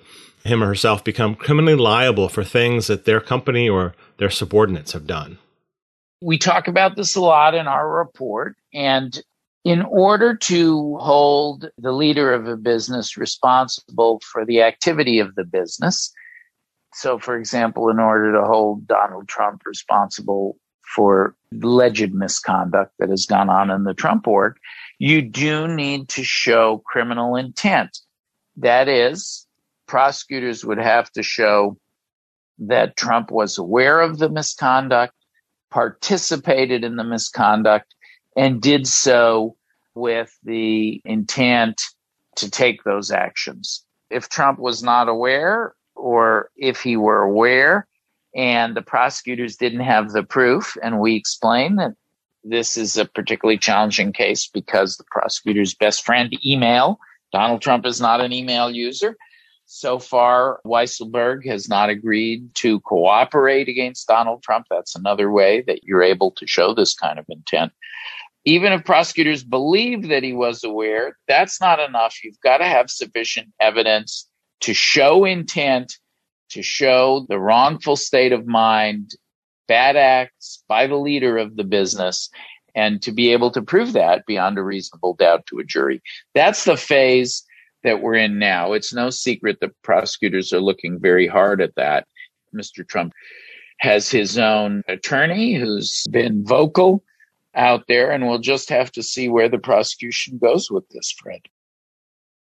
him 0.44 0.62
or 0.62 0.66
herself 0.66 1.02
become 1.02 1.34
criminally 1.34 1.74
liable 1.74 2.28
for 2.28 2.44
things 2.44 2.86
that 2.86 3.04
their 3.04 3.20
company 3.20 3.68
or 3.68 3.94
their 4.18 4.30
subordinates 4.30 4.92
have 4.92 5.06
done. 5.06 5.38
We 6.20 6.38
talk 6.38 6.68
about 6.68 6.96
this 6.96 7.16
a 7.16 7.20
lot 7.20 7.54
in 7.54 7.66
our 7.66 7.90
report. 7.90 8.56
And 8.72 9.20
in 9.64 9.82
order 9.82 10.36
to 10.36 10.96
hold 10.98 11.70
the 11.78 11.92
leader 11.92 12.32
of 12.32 12.46
a 12.46 12.56
business 12.56 13.16
responsible 13.16 14.20
for 14.30 14.44
the 14.44 14.62
activity 14.62 15.18
of 15.18 15.34
the 15.34 15.44
business, 15.44 16.12
so 16.92 17.18
for 17.18 17.36
example, 17.36 17.88
in 17.88 17.98
order 17.98 18.32
to 18.32 18.44
hold 18.44 18.86
Donald 18.86 19.26
Trump 19.26 19.62
responsible 19.64 20.56
for 20.94 21.34
alleged 21.62 22.12
misconduct 22.12 22.92
that 22.98 23.10
has 23.10 23.26
gone 23.26 23.48
on 23.48 23.70
in 23.70 23.84
the 23.84 23.94
Trump 23.94 24.26
org, 24.26 24.56
you 24.98 25.22
do 25.22 25.66
need 25.68 26.08
to 26.10 26.22
show 26.24 26.82
criminal 26.86 27.36
intent. 27.36 27.98
That 28.56 28.88
is, 28.88 29.46
prosecutors 29.86 30.64
would 30.64 30.78
have 30.78 31.10
to 31.12 31.22
show 31.22 31.78
that 32.58 32.96
Trump 32.96 33.30
was 33.30 33.58
aware 33.58 34.00
of 34.00 34.18
the 34.18 34.28
misconduct, 34.28 35.14
participated 35.70 36.84
in 36.84 36.96
the 36.96 37.04
misconduct, 37.04 37.94
and 38.36 38.62
did 38.62 38.86
so 38.86 39.56
with 39.94 40.36
the 40.44 41.00
intent 41.04 41.82
to 42.36 42.50
take 42.50 42.84
those 42.84 43.10
actions. 43.10 43.84
If 44.10 44.28
Trump 44.28 44.58
was 44.58 44.82
not 44.82 45.08
aware, 45.08 45.74
or 45.96 46.50
if 46.56 46.80
he 46.80 46.96
were 46.96 47.22
aware 47.22 47.86
and 48.34 48.76
the 48.76 48.82
prosecutors 48.82 49.56
didn't 49.56 49.80
have 49.80 50.12
the 50.12 50.22
proof, 50.22 50.76
and 50.82 51.00
we 51.00 51.14
explain 51.14 51.76
that 51.76 51.92
this 52.42 52.76
is 52.76 52.96
a 52.96 53.06
particularly 53.06 53.58
challenging 53.58 54.12
case 54.12 54.48
because 54.52 54.96
the 54.96 55.04
prosecutor's 55.10 55.74
best 55.74 56.04
friend 56.04 56.32
email, 56.44 56.98
Donald 57.32 57.62
Trump 57.62 57.86
is 57.86 58.00
not 58.00 58.20
an 58.20 58.32
email 58.32 58.70
user, 58.70 59.16
so 59.66 59.98
far, 59.98 60.60
Weisselberg 60.66 61.46
has 61.46 61.68
not 61.68 61.88
agreed 61.88 62.54
to 62.56 62.80
cooperate 62.80 63.68
against 63.68 64.06
Donald 64.06 64.42
Trump. 64.42 64.66
That's 64.70 64.94
another 64.94 65.30
way 65.30 65.62
that 65.62 65.84
you're 65.84 66.02
able 66.02 66.32
to 66.32 66.46
show 66.46 66.74
this 66.74 66.94
kind 66.94 67.18
of 67.18 67.24
intent. 67.28 67.72
Even 68.44 68.74
if 68.74 68.84
prosecutors 68.84 69.42
believe 69.42 70.08
that 70.08 70.22
he 70.22 70.34
was 70.34 70.64
aware, 70.64 71.16
that's 71.26 71.60
not 71.62 71.80
enough. 71.80 72.16
You've 72.22 72.40
got 72.40 72.58
to 72.58 72.66
have 72.66 72.90
sufficient 72.90 73.48
evidence 73.58 74.28
to 74.60 74.74
show 74.74 75.24
intent, 75.24 75.98
to 76.50 76.62
show 76.62 77.26
the 77.28 77.38
wrongful 77.38 77.96
state 77.96 78.32
of 78.32 78.46
mind, 78.46 79.12
bad 79.66 79.96
acts 79.96 80.62
by 80.68 80.86
the 80.86 80.96
leader 80.96 81.36
of 81.38 81.56
the 81.56 81.64
business, 81.64 82.30
and 82.74 83.00
to 83.02 83.12
be 83.12 83.32
able 83.32 83.50
to 83.52 83.62
prove 83.62 83.92
that 83.92 84.26
beyond 84.26 84.58
a 84.58 84.62
reasonable 84.62 85.14
doubt 85.14 85.46
to 85.46 85.58
a 85.58 85.64
jury. 85.64 86.02
That's 86.34 86.64
the 86.64 86.76
phase 86.76 87.44
that 87.82 88.00
we're 88.00 88.14
in 88.14 88.38
now. 88.38 88.72
It's 88.72 88.92
no 88.92 89.10
secret 89.10 89.58
that 89.60 89.80
prosecutors 89.82 90.52
are 90.52 90.60
looking 90.60 90.98
very 90.98 91.26
hard 91.26 91.60
at 91.60 91.74
that. 91.76 92.06
Mr. 92.54 92.86
Trump 92.86 93.12
has 93.78 94.10
his 94.10 94.38
own 94.38 94.82
attorney 94.88 95.54
who's 95.54 96.04
been 96.10 96.44
vocal 96.44 97.02
out 97.54 97.84
there, 97.86 98.10
and 98.10 98.26
we'll 98.26 98.38
just 98.38 98.68
have 98.68 98.90
to 98.92 99.02
see 99.02 99.28
where 99.28 99.48
the 99.48 99.58
prosecution 99.58 100.38
goes 100.38 100.70
with 100.70 100.88
this, 100.88 101.12
Fred. 101.12 101.40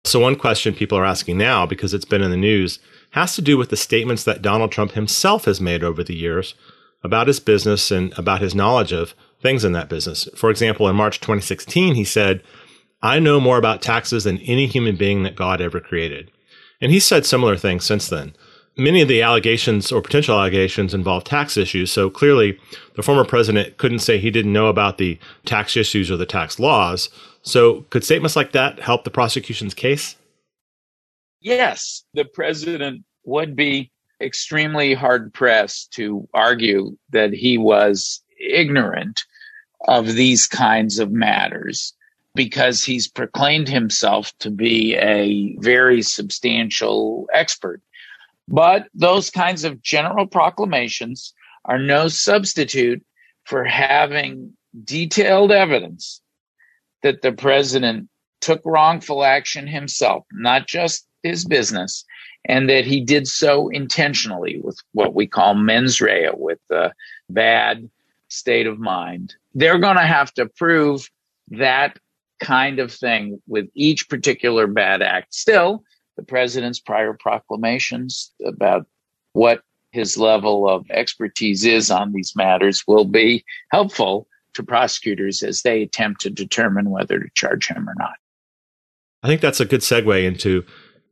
So, 0.05 0.20
one 0.20 0.37
question 0.37 0.75
people 0.75 0.99
are 0.99 1.05
asking 1.05 1.38
now, 1.38 1.64
because 1.66 1.94
it's 1.94 2.05
been 2.05 2.23
in 2.23 2.31
the 2.31 2.37
news, 2.37 2.79
has 3.14 3.37
to 3.37 3.42
do 3.42 3.57
with 3.57 3.70
the 3.70 3.77
statements 3.77 4.24
that 4.24 4.42
Donald 4.42 4.72
Trump 4.72 4.92
himself 4.92 5.44
has 5.44 5.61
made 5.61 5.85
over 5.85 6.03
the 6.03 6.16
years 6.16 6.55
about 7.05 7.29
his 7.29 7.38
business 7.38 7.92
and 7.92 8.12
about 8.18 8.40
his 8.40 8.57
knowledge 8.57 8.92
of 8.92 9.14
things 9.40 9.64
in 9.64 9.70
that 9.70 9.88
business. 9.88 10.29
For 10.35 10.50
example, 10.50 10.88
in 10.88 10.96
March 10.96 11.20
2016, 11.20 11.94
he 11.94 12.03
said, 12.05 12.42
I 13.03 13.20
know 13.20 13.38
more 13.38 13.57
about 13.57 13.83
taxes 13.83 14.24
than 14.24 14.38
any 14.38 14.66
human 14.66 14.96
being 14.96 15.22
that 15.22 15.37
God 15.37 15.61
ever 15.61 15.79
created. 15.79 16.33
And 16.81 16.90
he's 16.90 17.05
said 17.05 17.24
similar 17.24 17.57
things 17.57 17.85
since 17.85 18.09
then. 18.09 18.35
many 18.77 19.00
of 19.00 19.07
the 19.07 19.22
allegations 19.22 19.92
or 19.92 20.03
potential 20.03 20.37
allegations 20.37 20.92
involve 20.92 21.22
tax 21.22 21.57
issues. 21.57 21.92
So 21.92 22.11
clearly, 22.11 22.59
the 22.96 23.05
former 23.05 23.24
president 23.24 23.77
couldn't 23.77 24.00
say 24.00 24.18
he 24.18 24.33
didn't 24.33 24.53
know 24.53 24.66
about 24.66 24.98
the 24.98 25.20
tax 25.44 25.77
issues 25.77 26.11
or 26.11 26.16
the 26.16 26.27
tax 26.27 26.59
laws. 26.59 27.11
So, 27.42 27.83
could 27.90 28.03
statements 28.03 28.35
like 28.35 28.50
that 28.53 28.81
help 28.81 29.05
the 29.05 29.11
prosecution's 29.11 29.74
case? 29.74 30.16
Yes, 31.44 32.04
the 32.14 32.24
president 32.24 33.04
would 33.24 33.54
be 33.54 33.92
extremely 34.18 34.94
hard 34.94 35.35
pressed 35.35 35.92
to 35.92 36.26
argue 36.33 36.96
that 37.11 37.35
he 37.35 37.59
was 37.59 38.22
ignorant 38.40 39.24
of 39.87 40.14
these 40.14 40.46
kinds 40.46 40.98
of 40.98 41.12
matters 41.12 41.92
because 42.35 42.83
he's 42.83 43.09
proclaimed 43.09 43.68
himself 43.68 44.33
to 44.38 44.50
be 44.50 44.96
a 44.96 45.54
very 45.61 46.00
substantial 46.00 47.28
expert. 47.30 47.83
But 48.48 48.88
those 48.94 49.28
kinds 49.28 49.64
of 49.64 49.83
general 49.83 50.26
proclamations 50.26 51.35
are 51.66 51.78
no 51.78 52.09
substitute 52.09 53.04
for 53.44 53.64
having 53.64 54.54
detailed 54.83 55.52
evidence 55.52 56.22
that 57.02 57.20
the 57.20 57.33
president 57.33 58.09
took 58.40 58.62
wrongful 58.64 59.22
action 59.22 59.66
himself, 59.66 60.24
not 60.33 60.66
just 60.66 61.07
his 61.24 61.44
business, 61.44 62.04
and 62.44 62.68
that 62.70 62.84
he 62.84 63.00
did 63.00 63.26
so 63.26 63.68
intentionally 63.70 64.60
with 64.62 64.78
what 64.92 65.14
we 65.14 65.26
call 65.26 65.54
mens 65.54 66.00
rea, 66.00 66.30
with 66.32 66.60
a 66.70 66.92
bad 67.28 67.90
state 68.28 68.68
of 68.68 68.78
mind. 68.78 69.34
They're 69.54 69.78
going 69.78 69.96
to 69.96 70.06
have 70.06 70.32
to 70.34 70.46
prove 70.46 71.10
that 71.48 71.98
kind 72.40 72.78
of 72.78 72.92
thing 72.92 73.40
with 73.48 73.68
each 73.74 74.08
particular 74.08 74.66
bad 74.66 75.02
act. 75.02 75.34
Still, 75.34 75.82
the 76.16 76.22
president's 76.22 76.78
prior 76.78 77.14
proclamations 77.14 78.30
about 78.44 78.87
what 79.32 79.62
his 79.90 80.18
level 80.18 80.68
of 80.68 80.88
expertise 80.90 81.64
is 81.64 81.90
on 81.90 82.12
these 82.12 82.34
matters 82.37 82.84
will 82.87 83.04
be 83.04 83.44
helpful 83.70 84.26
to 84.54 84.62
prosecutors 84.62 85.42
as 85.42 85.62
they 85.62 85.82
attempt 85.82 86.20
to 86.20 86.30
determine 86.30 86.90
whether 86.90 87.18
to 87.18 87.28
charge 87.34 87.68
him 87.68 87.88
or 87.88 87.94
not. 87.96 88.14
I 89.22 89.26
think 89.26 89.40
that's 89.40 89.60
a 89.60 89.64
good 89.64 89.80
segue 89.80 90.24
into 90.24 90.64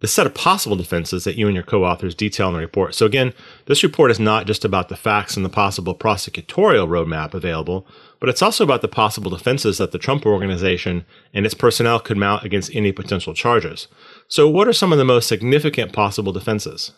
the 0.02 0.08
set 0.08 0.26
of 0.26 0.34
possible 0.34 0.74
defenses 0.74 1.22
that 1.22 1.36
you 1.36 1.46
and 1.46 1.54
your 1.54 1.62
co 1.62 1.84
authors 1.84 2.14
detail 2.14 2.48
in 2.48 2.54
the 2.54 2.60
report. 2.60 2.92
So, 2.92 3.06
again, 3.06 3.32
this 3.66 3.84
report 3.84 4.10
is 4.10 4.18
not 4.18 4.48
just 4.48 4.64
about 4.64 4.88
the 4.88 4.96
facts 4.96 5.36
and 5.36 5.44
the 5.44 5.48
possible 5.48 5.94
prosecutorial 5.94 6.88
roadmap 6.88 7.34
available, 7.34 7.86
but 8.18 8.28
it's 8.28 8.42
also 8.42 8.64
about 8.64 8.82
the 8.82 8.88
possible 8.88 9.30
defenses 9.30 9.78
that 9.78 9.92
the 9.92 9.98
Trump 9.98 10.26
organization 10.26 11.06
and 11.32 11.46
its 11.46 11.54
personnel 11.54 12.00
could 12.00 12.16
mount 12.16 12.44
against 12.44 12.74
any 12.74 12.90
potential 12.90 13.32
charges. 13.32 13.86
So, 14.26 14.48
what 14.48 14.66
are 14.66 14.72
some 14.72 14.90
of 14.90 14.98
the 14.98 15.04
most 15.04 15.28
significant 15.28 15.92
possible 15.92 16.32
defenses? 16.32 16.90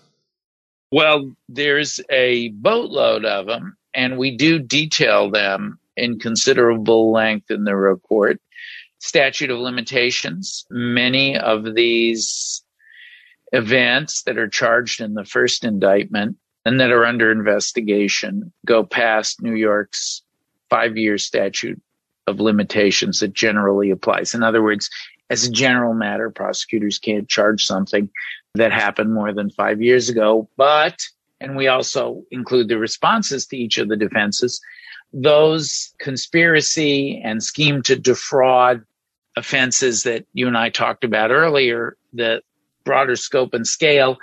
Well, 0.90 1.30
there's 1.46 2.00
a 2.10 2.48
boatload 2.52 3.26
of 3.26 3.44
them, 3.44 3.76
and 3.92 4.16
we 4.16 4.34
do 4.34 4.58
detail 4.58 5.30
them 5.30 5.78
in 5.94 6.18
considerable 6.18 7.12
length 7.12 7.50
in 7.50 7.64
the 7.64 7.76
report. 7.76 8.40
Statute 9.00 9.50
of 9.50 9.58
limitations. 9.58 10.64
Many 10.70 11.36
of 11.36 11.74
these 11.74 12.63
events 13.54 14.22
that 14.22 14.36
are 14.36 14.48
charged 14.48 15.00
in 15.00 15.14
the 15.14 15.24
first 15.24 15.64
indictment 15.64 16.36
and 16.64 16.80
that 16.80 16.90
are 16.90 17.06
under 17.06 17.30
investigation 17.30 18.52
go 18.66 18.82
past 18.82 19.40
New 19.40 19.54
York's 19.54 20.22
five 20.68 20.96
year 20.96 21.18
statute 21.18 21.80
of 22.26 22.40
limitations 22.40 23.20
that 23.20 23.32
generally 23.32 23.90
applies. 23.90 24.34
In 24.34 24.42
other 24.42 24.62
words, 24.62 24.90
as 25.30 25.46
a 25.46 25.50
general 25.50 25.94
matter, 25.94 26.30
prosecutors 26.30 26.98
can't 26.98 27.28
charge 27.28 27.64
something 27.64 28.10
that 28.56 28.72
happened 28.72 29.14
more 29.14 29.32
than 29.32 29.50
five 29.50 29.80
years 29.80 30.08
ago. 30.08 30.48
But, 30.56 30.98
and 31.40 31.56
we 31.56 31.68
also 31.68 32.24
include 32.32 32.68
the 32.68 32.78
responses 32.78 33.46
to 33.46 33.56
each 33.56 33.78
of 33.78 33.88
the 33.88 33.96
defenses, 33.96 34.60
those 35.12 35.94
conspiracy 35.98 37.20
and 37.24 37.42
scheme 37.42 37.82
to 37.82 37.94
defraud 37.94 38.82
offenses 39.36 40.02
that 40.02 40.26
you 40.32 40.48
and 40.48 40.58
I 40.58 40.70
talked 40.70 41.04
about 41.04 41.30
earlier, 41.30 41.96
the 42.12 42.42
broader 42.84 43.16
scope 43.16 43.54
and 43.54 43.66
scale, 43.66 44.18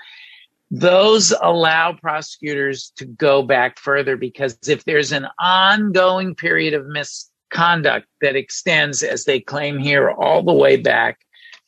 those 0.71 1.33
allow 1.41 1.93
prosecutors 1.93 2.93
to 2.95 3.05
go 3.05 3.43
back 3.43 3.77
further 3.77 4.15
because 4.15 4.57
if 4.67 4.85
there's 4.85 5.11
an 5.11 5.27
ongoing 5.39 6.33
period 6.33 6.73
of 6.73 6.87
misconduct 6.87 8.07
that 8.21 8.37
extends, 8.37 9.03
as 9.03 9.25
they 9.25 9.39
claim 9.39 9.77
here, 9.77 10.09
all 10.09 10.43
the 10.43 10.53
way 10.53 10.77
back 10.77 11.19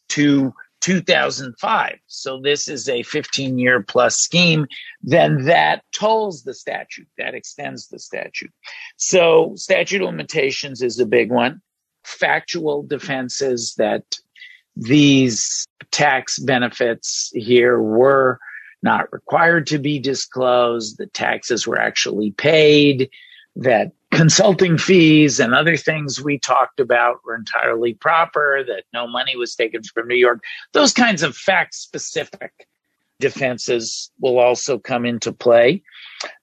to 0.10 0.54
2005. 0.84 1.98
So 2.08 2.42
this 2.42 2.68
is 2.68 2.90
a 2.90 3.04
15 3.04 3.58
year 3.58 3.82
plus 3.82 4.18
scheme. 4.18 4.68
Then 5.02 5.46
that 5.46 5.84
tolls 5.94 6.44
the 6.44 6.54
statute. 6.54 7.08
That 7.18 7.34
extends 7.34 7.88
the 7.88 8.00
statute. 8.00 8.52
So 8.98 9.54
statute 9.56 10.02
limitations 10.02 10.82
is 10.82 11.00
a 11.00 11.06
big 11.06 11.32
one. 11.32 11.62
Factual 12.04 12.84
defenses 12.84 13.76
that 13.78 14.04
these 14.76 15.66
tax 15.94 16.40
benefits 16.40 17.32
here 17.34 17.80
were 17.80 18.40
not 18.82 19.12
required 19.14 19.68
to 19.68 19.78
be 19.78 20.00
disclosed. 20.00 20.98
The 20.98 21.08
taxes 21.08 21.66
were 21.66 21.80
actually 21.80 22.32
paid. 22.32 23.10
That 23.56 23.92
consulting 24.12 24.78
fees 24.78 25.40
and 25.40 25.54
other 25.54 25.78
things 25.78 26.22
we 26.22 26.40
talked 26.40 26.80
about 26.80 27.24
were 27.24 27.36
entirely 27.36 27.94
proper, 27.94 28.64
that 28.68 28.84
no 28.94 29.08
money 29.08 29.38
was 29.38 29.56
taken 29.56 29.84
from 29.84 30.08
New 30.08 30.16
York. 30.16 30.44
Those 30.74 30.92
kinds 30.92 31.24
of 31.24 31.38
fact 31.38 31.76
specific 31.76 32.68
defenses 33.20 34.12
will 34.20 34.40
also 34.40 34.80
come 34.80 35.06
into 35.06 35.32
play. 35.32 35.84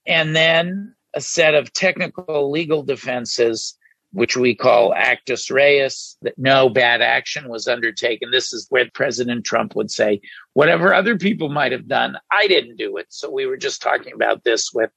And 0.07 0.35
then 0.35 0.95
a 1.13 1.21
set 1.21 1.53
of 1.53 1.73
technical 1.73 2.49
legal 2.49 2.81
defenses 2.81 3.77
which 4.13 4.35
we 4.35 4.53
call 4.53 4.93
actus 4.93 5.49
reus, 5.49 6.17
that 6.21 6.37
no 6.37 6.69
bad 6.69 7.01
action 7.01 7.47
was 7.47 7.67
undertaken. 7.67 8.29
This 8.31 8.51
is 8.51 8.67
where 8.69 8.89
President 8.93 9.45
Trump 9.45 9.75
would 9.75 9.89
say, 9.89 10.21
whatever 10.53 10.93
other 10.93 11.17
people 11.17 11.49
might 11.49 11.71
have 11.71 11.87
done, 11.87 12.17
I 12.31 12.47
didn't 12.47 12.77
do 12.77 12.97
it. 12.97 13.07
So 13.09 13.29
we 13.29 13.45
were 13.45 13.57
just 13.57 13.81
talking 13.81 14.13
about 14.13 14.43
this 14.43 14.71
with 14.73 14.89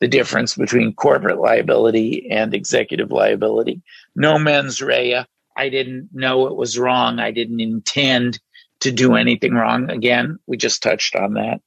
the 0.00 0.08
difference 0.08 0.56
between 0.56 0.94
corporate 0.94 1.38
liability 1.38 2.28
and 2.30 2.54
executive 2.54 3.10
liability. 3.10 3.82
No 4.16 4.38
mens 4.38 4.80
rea. 4.80 5.24
I 5.56 5.68
didn't 5.68 6.08
know 6.12 6.46
it 6.46 6.56
was 6.56 6.78
wrong. 6.78 7.18
I 7.18 7.30
didn't 7.30 7.60
intend 7.60 8.40
to 8.80 8.90
do 8.90 9.14
anything 9.14 9.54
wrong. 9.54 9.90
Again, 9.90 10.38
we 10.46 10.56
just 10.56 10.82
touched 10.82 11.14
on 11.14 11.34
that. 11.34 11.60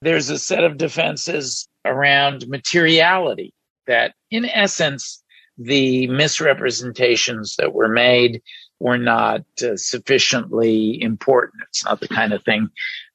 There's 0.00 0.30
a 0.30 0.38
set 0.38 0.64
of 0.64 0.78
defenses 0.78 1.68
around 1.84 2.46
materiality 2.48 3.52
that, 3.86 4.14
in 4.30 4.44
essence, 4.44 5.21
the 5.64 6.06
misrepresentations 6.08 7.56
that 7.56 7.74
were 7.74 7.88
made 7.88 8.42
were 8.80 8.98
not 8.98 9.42
uh, 9.62 9.76
sufficiently 9.76 11.00
important. 11.00 11.62
It's 11.68 11.84
not 11.84 12.00
the 12.00 12.08
kind 12.08 12.32
of 12.32 12.42
thing 12.42 12.68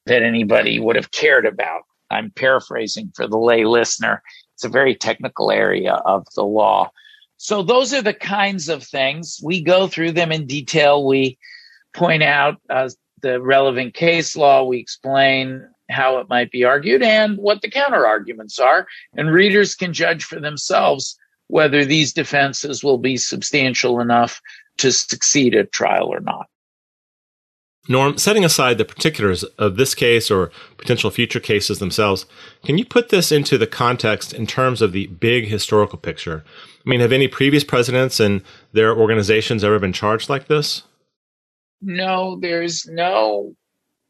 that 0.06 0.22
anybody 0.22 0.80
would 0.80 0.96
have 0.96 1.10
cared 1.10 1.44
about. 1.44 1.82
I'm 2.10 2.30
paraphrasing 2.30 3.12
for 3.14 3.26
the 3.26 3.36
lay 3.36 3.64
listener. 3.64 4.22
It's 4.54 4.64
a 4.64 4.70
very 4.70 4.94
technical 4.94 5.50
area 5.50 5.92
of 5.92 6.26
the 6.34 6.44
law. 6.44 6.90
So 7.36 7.62
those 7.62 7.92
are 7.92 8.02
the 8.02 8.14
kinds 8.14 8.68
of 8.68 8.82
things. 8.82 9.40
We 9.42 9.62
go 9.62 9.86
through 9.86 10.12
them 10.12 10.32
in 10.32 10.46
detail. 10.46 11.06
We 11.06 11.38
point 11.94 12.22
out 12.22 12.56
uh, 12.70 12.88
the 13.20 13.40
relevant 13.40 13.94
case 13.94 14.36
law. 14.36 14.64
We 14.64 14.78
explain 14.78 15.68
how 15.90 16.18
it 16.18 16.28
might 16.28 16.50
be 16.50 16.64
argued 16.64 17.02
and 17.02 17.36
what 17.36 17.60
the 17.60 17.70
counter 17.70 18.06
arguments 18.06 18.58
are. 18.58 18.86
And 19.16 19.30
readers 19.30 19.74
can 19.74 19.92
judge 19.92 20.24
for 20.24 20.40
themselves 20.40 21.17
whether 21.48 21.84
these 21.84 22.12
defenses 22.12 22.84
will 22.84 22.98
be 22.98 23.16
substantial 23.16 24.00
enough 24.00 24.40
to 24.78 24.92
succeed 24.92 25.54
at 25.54 25.72
trial 25.72 26.06
or 26.06 26.20
not. 26.20 26.46
Norm, 27.90 28.18
setting 28.18 28.44
aside 28.44 28.76
the 28.76 28.84
particulars 28.84 29.44
of 29.44 29.76
this 29.76 29.94
case 29.94 30.30
or 30.30 30.50
potential 30.76 31.10
future 31.10 31.40
cases 31.40 31.78
themselves, 31.78 32.26
can 32.64 32.76
you 32.76 32.84
put 32.84 33.08
this 33.08 33.32
into 33.32 33.56
the 33.56 33.66
context 33.66 34.34
in 34.34 34.46
terms 34.46 34.82
of 34.82 34.92
the 34.92 35.06
big 35.06 35.48
historical 35.48 35.98
picture? 35.98 36.44
I 36.84 36.88
mean, 36.88 37.00
have 37.00 37.12
any 37.12 37.28
previous 37.28 37.64
presidents 37.64 38.20
and 38.20 38.42
their 38.72 38.94
organizations 38.94 39.64
ever 39.64 39.78
been 39.78 39.94
charged 39.94 40.28
like 40.28 40.48
this? 40.48 40.82
No, 41.80 42.38
there's 42.40 42.86
no 42.86 43.54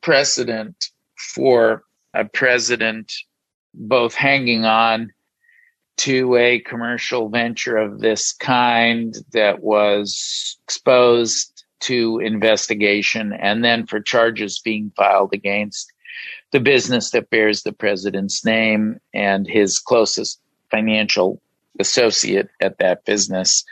precedent 0.01 0.91
for 1.34 1.84
a 2.14 2.24
president 2.24 3.12
both 3.74 4.14
hanging 4.14 4.64
on 4.64 5.12
to 5.99 6.36
a 6.36 6.61
commercial 6.61 7.28
venture 7.28 7.76
of 7.76 8.01
this 8.01 8.32
kind 8.32 9.16
that 9.32 9.62
was 9.62 10.57
exposed 10.64 11.64
to 11.80 12.20
investigation 12.20 13.32
and 13.32 13.64
then 13.64 13.86
for 13.86 14.01
charges 14.01 14.61
being 14.61 14.92
filed 14.96 15.32
against 15.32 15.92
the 16.51 16.61
business 16.61 17.11
that 17.11 17.30
bears 17.30 17.62
the 17.62 17.72
president's 17.72 18.44
name 18.44 18.99
and 19.12 19.46
his 19.46 19.78
closest 19.78 20.40
financial 20.70 21.40
associate 21.78 22.49
at 22.61 22.78
that 22.78 23.05
business. 23.05 23.64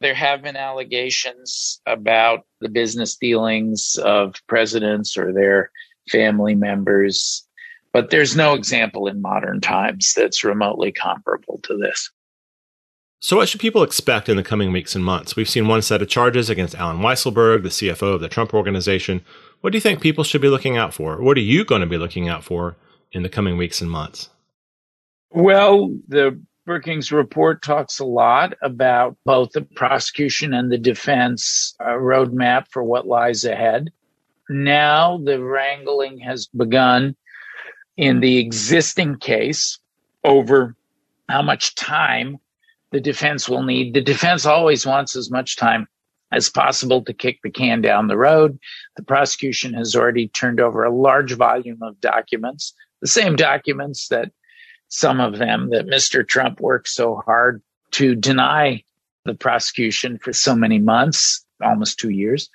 There 0.00 0.14
have 0.14 0.42
been 0.42 0.56
allegations 0.56 1.80
about 1.86 2.44
the 2.60 2.68
business 2.68 3.16
dealings 3.16 3.96
of 4.02 4.34
presidents 4.46 5.16
or 5.16 5.32
their 5.32 5.70
family 6.10 6.54
members 6.54 7.45
But 7.96 8.10
there's 8.10 8.36
no 8.36 8.52
example 8.52 9.06
in 9.06 9.22
modern 9.22 9.62
times 9.62 10.12
that's 10.14 10.44
remotely 10.44 10.92
comparable 10.92 11.60
to 11.62 11.78
this. 11.78 12.10
So, 13.20 13.38
what 13.38 13.48
should 13.48 13.62
people 13.62 13.82
expect 13.82 14.28
in 14.28 14.36
the 14.36 14.42
coming 14.42 14.70
weeks 14.70 14.94
and 14.94 15.02
months? 15.02 15.34
We've 15.34 15.48
seen 15.48 15.66
one 15.66 15.80
set 15.80 16.02
of 16.02 16.08
charges 16.10 16.50
against 16.50 16.74
Allen 16.74 16.98
Weisselberg, 16.98 17.62
the 17.62 17.70
CFO 17.70 18.12
of 18.12 18.20
the 18.20 18.28
Trump 18.28 18.52
Organization. 18.52 19.24
What 19.62 19.70
do 19.70 19.78
you 19.78 19.80
think 19.80 20.02
people 20.02 20.24
should 20.24 20.42
be 20.42 20.50
looking 20.50 20.76
out 20.76 20.92
for? 20.92 21.22
What 21.22 21.38
are 21.38 21.40
you 21.40 21.64
going 21.64 21.80
to 21.80 21.86
be 21.86 21.96
looking 21.96 22.28
out 22.28 22.44
for 22.44 22.76
in 23.12 23.22
the 23.22 23.30
coming 23.30 23.56
weeks 23.56 23.80
and 23.80 23.90
months? 23.90 24.28
Well, 25.30 25.96
the 26.06 26.38
Brookings 26.66 27.10
report 27.10 27.62
talks 27.62 27.98
a 27.98 28.04
lot 28.04 28.52
about 28.60 29.16
both 29.24 29.52
the 29.52 29.62
prosecution 29.62 30.52
and 30.52 30.70
the 30.70 30.76
defense 30.76 31.74
uh, 31.80 31.92
roadmap 31.92 32.66
for 32.68 32.84
what 32.84 33.06
lies 33.06 33.46
ahead. 33.46 33.90
Now 34.50 35.16
the 35.16 35.42
wrangling 35.42 36.18
has 36.18 36.46
begun 36.46 37.16
in 37.96 38.16
hmm. 38.16 38.20
the 38.20 38.38
existing 38.38 39.18
case 39.18 39.78
over 40.24 40.76
how 41.28 41.42
much 41.42 41.74
time 41.74 42.38
the 42.92 43.00
defense 43.00 43.48
will 43.48 43.62
need. 43.62 43.94
The 43.94 44.00
defense 44.00 44.46
always 44.46 44.86
wants 44.86 45.16
as 45.16 45.30
much 45.30 45.56
time 45.56 45.88
as 46.32 46.48
possible 46.48 47.02
to 47.04 47.12
kick 47.12 47.40
the 47.42 47.50
can 47.50 47.80
down 47.80 48.08
the 48.08 48.16
road. 48.16 48.58
The 48.96 49.02
prosecution 49.02 49.74
has 49.74 49.94
already 49.94 50.28
turned 50.28 50.60
over 50.60 50.84
a 50.84 50.94
large 50.94 51.32
volume 51.32 51.82
of 51.82 52.00
documents, 52.00 52.74
the 53.00 53.06
same 53.06 53.36
documents 53.36 54.08
that 54.08 54.32
some 54.88 55.20
of 55.20 55.38
them 55.38 55.70
that 55.70 55.86
Mr. 55.86 56.26
Trump 56.26 56.60
worked 56.60 56.88
so 56.88 57.22
hard 57.24 57.62
to 57.92 58.14
deny 58.14 58.82
the 59.24 59.34
prosecution 59.34 60.18
for 60.18 60.32
so 60.32 60.54
many 60.54 60.78
months, 60.78 61.44
almost 61.62 61.98
two 61.98 62.10
years. 62.10 62.48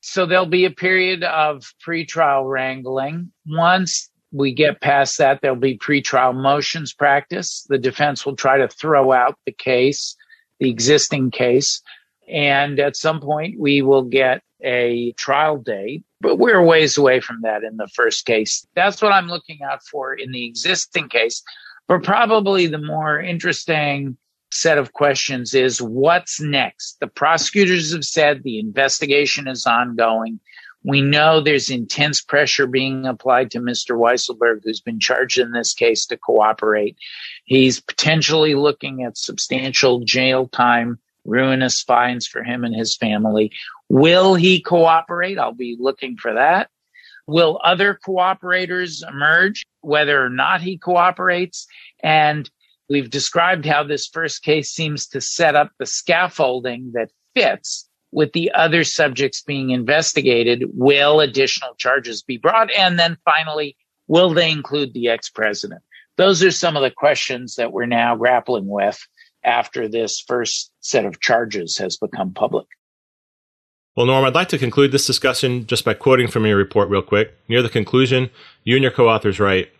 So 0.00 0.26
there'll 0.26 0.46
be 0.46 0.64
a 0.64 0.70
period 0.70 1.22
of 1.22 1.64
pretrial 1.86 2.50
wrangling. 2.50 3.32
Once 3.46 4.10
we 4.32 4.52
get 4.52 4.80
past 4.80 5.18
that, 5.18 5.40
there'll 5.42 5.56
be 5.56 5.78
pretrial 5.78 6.34
motions 6.34 6.92
practice. 6.92 7.66
The 7.68 7.78
defense 7.78 8.24
will 8.24 8.36
try 8.36 8.58
to 8.58 8.68
throw 8.68 9.12
out 9.12 9.38
the 9.46 9.52
case, 9.52 10.16
the 10.58 10.70
existing 10.70 11.30
case. 11.30 11.82
And 12.28 12.80
at 12.80 12.96
some 12.96 13.20
point, 13.20 13.58
we 13.58 13.82
will 13.82 14.04
get 14.04 14.42
a 14.64 15.12
trial 15.12 15.58
date, 15.58 16.04
but 16.20 16.38
we're 16.38 16.62
ways 16.62 16.96
away 16.96 17.20
from 17.20 17.40
that 17.42 17.64
in 17.64 17.76
the 17.76 17.88
first 17.88 18.24
case. 18.24 18.66
That's 18.74 19.02
what 19.02 19.12
I'm 19.12 19.28
looking 19.28 19.60
out 19.62 19.82
for 19.84 20.14
in 20.14 20.32
the 20.32 20.46
existing 20.46 21.08
case. 21.08 21.42
But 21.88 22.04
probably 22.04 22.68
the 22.68 22.78
more 22.78 23.20
interesting 23.20 24.16
set 24.52 24.78
of 24.78 24.92
questions 24.92 25.54
is 25.54 25.82
what's 25.82 26.40
next? 26.40 26.98
The 27.00 27.06
prosecutors 27.06 27.92
have 27.92 28.04
said 28.04 28.42
the 28.42 28.58
investigation 28.58 29.48
is 29.48 29.66
ongoing. 29.66 30.40
We 30.84 31.00
know 31.00 31.40
there's 31.40 31.70
intense 31.70 32.20
pressure 32.20 32.66
being 32.66 33.06
applied 33.06 33.50
to 33.52 33.60
Mr. 33.60 33.96
Weisselberg, 33.96 34.62
who's 34.64 34.80
been 34.80 34.98
charged 34.98 35.38
in 35.38 35.52
this 35.52 35.74
case 35.74 36.06
to 36.06 36.16
cooperate. 36.16 36.96
He's 37.44 37.80
potentially 37.80 38.54
looking 38.54 39.04
at 39.04 39.16
substantial 39.16 40.00
jail 40.00 40.48
time, 40.48 40.98
ruinous 41.24 41.82
fines 41.82 42.26
for 42.26 42.42
him 42.42 42.64
and 42.64 42.74
his 42.74 42.96
family. 42.96 43.52
Will 43.88 44.34
he 44.34 44.60
cooperate? 44.60 45.38
I'll 45.38 45.52
be 45.52 45.76
looking 45.78 46.16
for 46.16 46.34
that. 46.34 46.68
Will 47.28 47.60
other 47.62 47.98
cooperators 48.04 49.08
emerge, 49.08 49.64
whether 49.80 50.24
or 50.24 50.30
not 50.30 50.60
he 50.60 50.78
cooperates? 50.78 51.66
And 52.02 52.50
we've 52.88 53.10
described 53.10 53.64
how 53.64 53.84
this 53.84 54.08
first 54.08 54.42
case 54.42 54.72
seems 54.72 55.06
to 55.08 55.20
set 55.20 55.54
up 55.54 55.70
the 55.78 55.86
scaffolding 55.86 56.90
that 56.94 57.10
fits 57.34 57.88
with 58.12 58.32
the 58.32 58.52
other 58.52 58.84
subjects 58.84 59.42
being 59.42 59.70
investigated, 59.70 60.64
will 60.74 61.20
additional 61.20 61.74
charges 61.74 62.22
be 62.22 62.36
brought? 62.36 62.70
And 62.72 62.98
then 62.98 63.16
finally, 63.24 63.76
will 64.06 64.32
they 64.34 64.50
include 64.50 64.92
the 64.94 65.08
ex 65.08 65.30
president? 65.30 65.82
Those 66.16 66.42
are 66.44 66.50
some 66.50 66.76
of 66.76 66.82
the 66.82 66.90
questions 66.90 67.56
that 67.56 67.72
we're 67.72 67.86
now 67.86 68.14
grappling 68.16 68.68
with 68.68 68.98
after 69.44 69.88
this 69.88 70.20
first 70.20 70.70
set 70.80 71.04
of 71.04 71.20
charges 71.20 71.78
has 71.78 71.96
become 71.96 72.32
public. 72.32 72.66
Well, 73.96 74.06
Norm, 74.06 74.24
I'd 74.24 74.34
like 74.34 74.48
to 74.50 74.58
conclude 74.58 74.92
this 74.92 75.06
discussion 75.06 75.66
just 75.66 75.84
by 75.84 75.94
quoting 75.94 76.28
from 76.28 76.46
your 76.46 76.56
report 76.56 76.88
real 76.88 77.02
quick. 77.02 77.36
Near 77.48 77.62
the 77.62 77.68
conclusion, 77.68 78.30
you 78.64 78.76
and 78.76 78.82
your 78.82 78.92
co 78.92 79.08
authors 79.08 79.40
write 79.40 79.70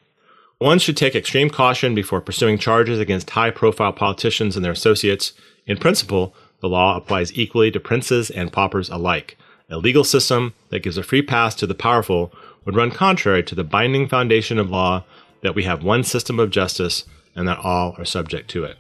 One 0.59 0.79
should 0.79 0.97
take 0.97 1.15
extreme 1.15 1.49
caution 1.49 1.95
before 1.95 2.21
pursuing 2.21 2.59
charges 2.59 2.99
against 2.99 3.31
high 3.31 3.51
profile 3.51 3.93
politicians 3.93 4.57
and 4.57 4.65
their 4.65 4.73
associates. 4.73 5.33
In 5.67 5.77
principle, 5.77 6.35
the 6.63 6.69
law 6.69 6.97
applies 6.97 7.37
equally 7.37 7.71
to 7.73 7.81
princes 7.81 8.31
and 8.31 8.53
paupers 8.53 8.89
alike. 8.89 9.37
A 9.69 9.77
legal 9.77 10.05
system 10.05 10.55
that 10.71 10.83
gives 10.83 10.97
a 10.97 11.03
free 11.03 11.21
pass 11.21 11.55
to 11.57 11.67
the 11.67 11.75
powerful 11.75 12.33
would 12.65 12.77
run 12.77 12.93
contrary 12.93 13.43
to 13.43 13.55
the 13.55 13.65
binding 13.65 14.09
foundation 14.09 14.59
of 14.59 14.71
law 14.71 15.05
that 15.43 15.57
we 15.57 15.65
have 15.65 15.83
one 15.83 16.05
system 16.05 16.39
of 16.39 16.51
justice 16.51 17.05
and 17.35 17.49
that 17.49 17.59
all 17.59 17.97
are 17.99 18.05
subject 18.05 18.49
to 18.51 18.65
it. 18.65 18.77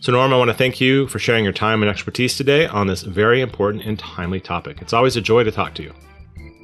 So, 0.00 0.12
Norm, 0.12 0.32
I 0.32 0.38
want 0.38 0.48
to 0.48 0.56
thank 0.56 0.80
you 0.80 1.06
for 1.08 1.18
sharing 1.18 1.44
your 1.44 1.52
time 1.52 1.82
and 1.82 1.90
expertise 1.90 2.36
today 2.36 2.66
on 2.66 2.86
this 2.86 3.02
very 3.02 3.42
important 3.42 3.84
and 3.84 3.98
timely 3.98 4.40
topic. 4.40 4.78
It's 4.80 4.94
always 4.94 5.16
a 5.16 5.20
joy 5.20 5.44
to 5.44 5.52
talk 5.52 5.74
to 5.74 5.82
you. 5.82 5.92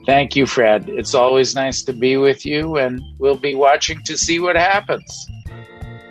Thank 0.07 0.35
you, 0.35 0.47
Fred. 0.47 0.89
It's 0.89 1.14
always 1.14 1.55
nice 1.55 1.83
to 1.83 1.93
be 1.93 2.16
with 2.16 2.47
you, 2.47 2.79
and 2.79 3.03
we'll 3.18 3.37
be 3.37 3.55
watching 3.55 4.03
to 4.05 4.16
see 4.16 4.41
what 4.41 4.57
happens. 4.57 5.27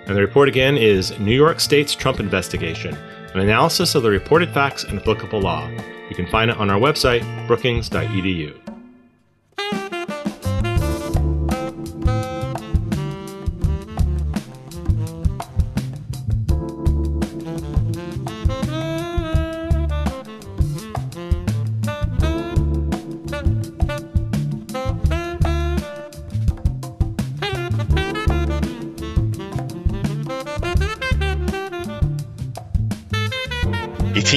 And 0.06 0.16
the 0.16 0.22
report 0.22 0.48
again 0.48 0.78
is 0.78 1.18
New 1.20 1.36
York 1.36 1.60
State's 1.60 1.96
Trump 1.96 2.20
investigation 2.20 2.96
an 3.34 3.40
analysis 3.40 3.96
of 3.96 4.04
the 4.04 4.10
reported 4.10 4.54
facts 4.54 4.84
and 4.84 5.00
applicable 5.00 5.42
law. 5.42 5.70
You 6.10 6.16
can 6.16 6.28
find 6.28 6.52
it 6.52 6.58
on 6.58 6.70
our 6.70 6.80
website, 6.80 7.22
brookings.edu. 7.48 8.71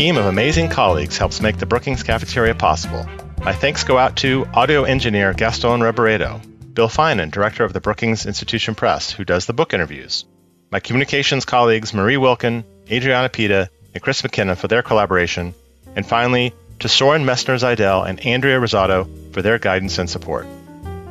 team 0.04 0.18
of 0.18 0.26
amazing 0.26 0.68
colleagues 0.68 1.16
helps 1.16 1.40
make 1.40 1.56
the 1.56 1.64
Brookings 1.64 2.02
Cafeteria 2.02 2.54
possible. 2.54 3.08
My 3.42 3.54
thanks 3.54 3.84
go 3.84 3.96
out 3.96 4.16
to 4.16 4.44
audio 4.52 4.84
engineer 4.84 5.32
Gaston 5.32 5.80
Reboredo, 5.80 6.42
Bill 6.74 6.90
Finan, 6.90 7.30
director 7.30 7.64
of 7.64 7.72
the 7.72 7.80
Brookings 7.80 8.26
Institution 8.26 8.74
Press, 8.74 9.10
who 9.10 9.24
does 9.24 9.46
the 9.46 9.54
book 9.54 9.72
interviews, 9.72 10.26
my 10.70 10.78
communications 10.78 11.46
colleagues 11.46 11.94
Marie 11.94 12.18
Wilkin, 12.18 12.64
Adriana 12.90 13.30
Pita, 13.30 13.70
and 13.94 14.02
Chris 14.02 14.22
McKenna 14.22 14.56
for 14.56 14.68
their 14.68 14.82
collaboration, 14.82 15.54
and 15.96 16.06
finally, 16.06 16.52
to 16.80 16.88
Soren 16.90 17.24
Messner 17.24 17.56
Zidell 17.58 18.06
and 18.06 18.20
Andrea 18.26 18.60
Risotto 18.60 19.08
for 19.32 19.40
their 19.40 19.58
guidance 19.58 19.96
and 19.96 20.10
support. 20.10 20.46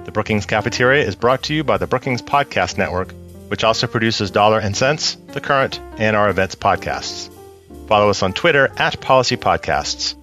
The 0.06 0.12
Brookings 0.12 0.46
Cafeteria 0.46 1.04
is 1.04 1.16
brought 1.16 1.42
to 1.46 1.56
you 1.56 1.64
by 1.64 1.78
the 1.78 1.88
Brookings 1.88 2.22
Podcast 2.22 2.78
Network, 2.78 3.12
which 3.48 3.64
also 3.64 3.88
produces 3.88 4.30
Dollar 4.30 4.60
and 4.60 4.78
Sense, 4.78 5.16
The 5.30 5.42
Current, 5.42 5.80
and 5.98 6.16
our 6.16 6.30
events 6.30 6.54
podcasts. 6.54 7.33
Follow 7.94 8.10
us 8.10 8.24
on 8.24 8.34
Twitter 8.34 8.72
at 8.76 9.00
Policy 9.00 9.38
Podcasts. 9.38 10.16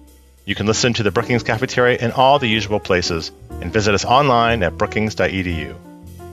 You 0.43 0.55
can 0.55 0.65
listen 0.65 0.91
to 0.95 1.03
the 1.03 1.11
Brookings 1.11 1.43
Cafeteria 1.43 1.97
in 1.99 2.11
all 2.11 2.37
the 2.37 2.49
usual 2.49 2.81
places 2.81 3.31
and 3.49 3.71
visit 3.71 3.95
us 3.95 4.03
online 4.03 4.61
at 4.61 4.77
brookings.edu. 4.77 5.73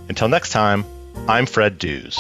Until 0.09 0.27
next 0.27 0.51
time, 0.51 0.85
I'm 1.29 1.47
Fred 1.47 1.79
Dews. 1.79 2.19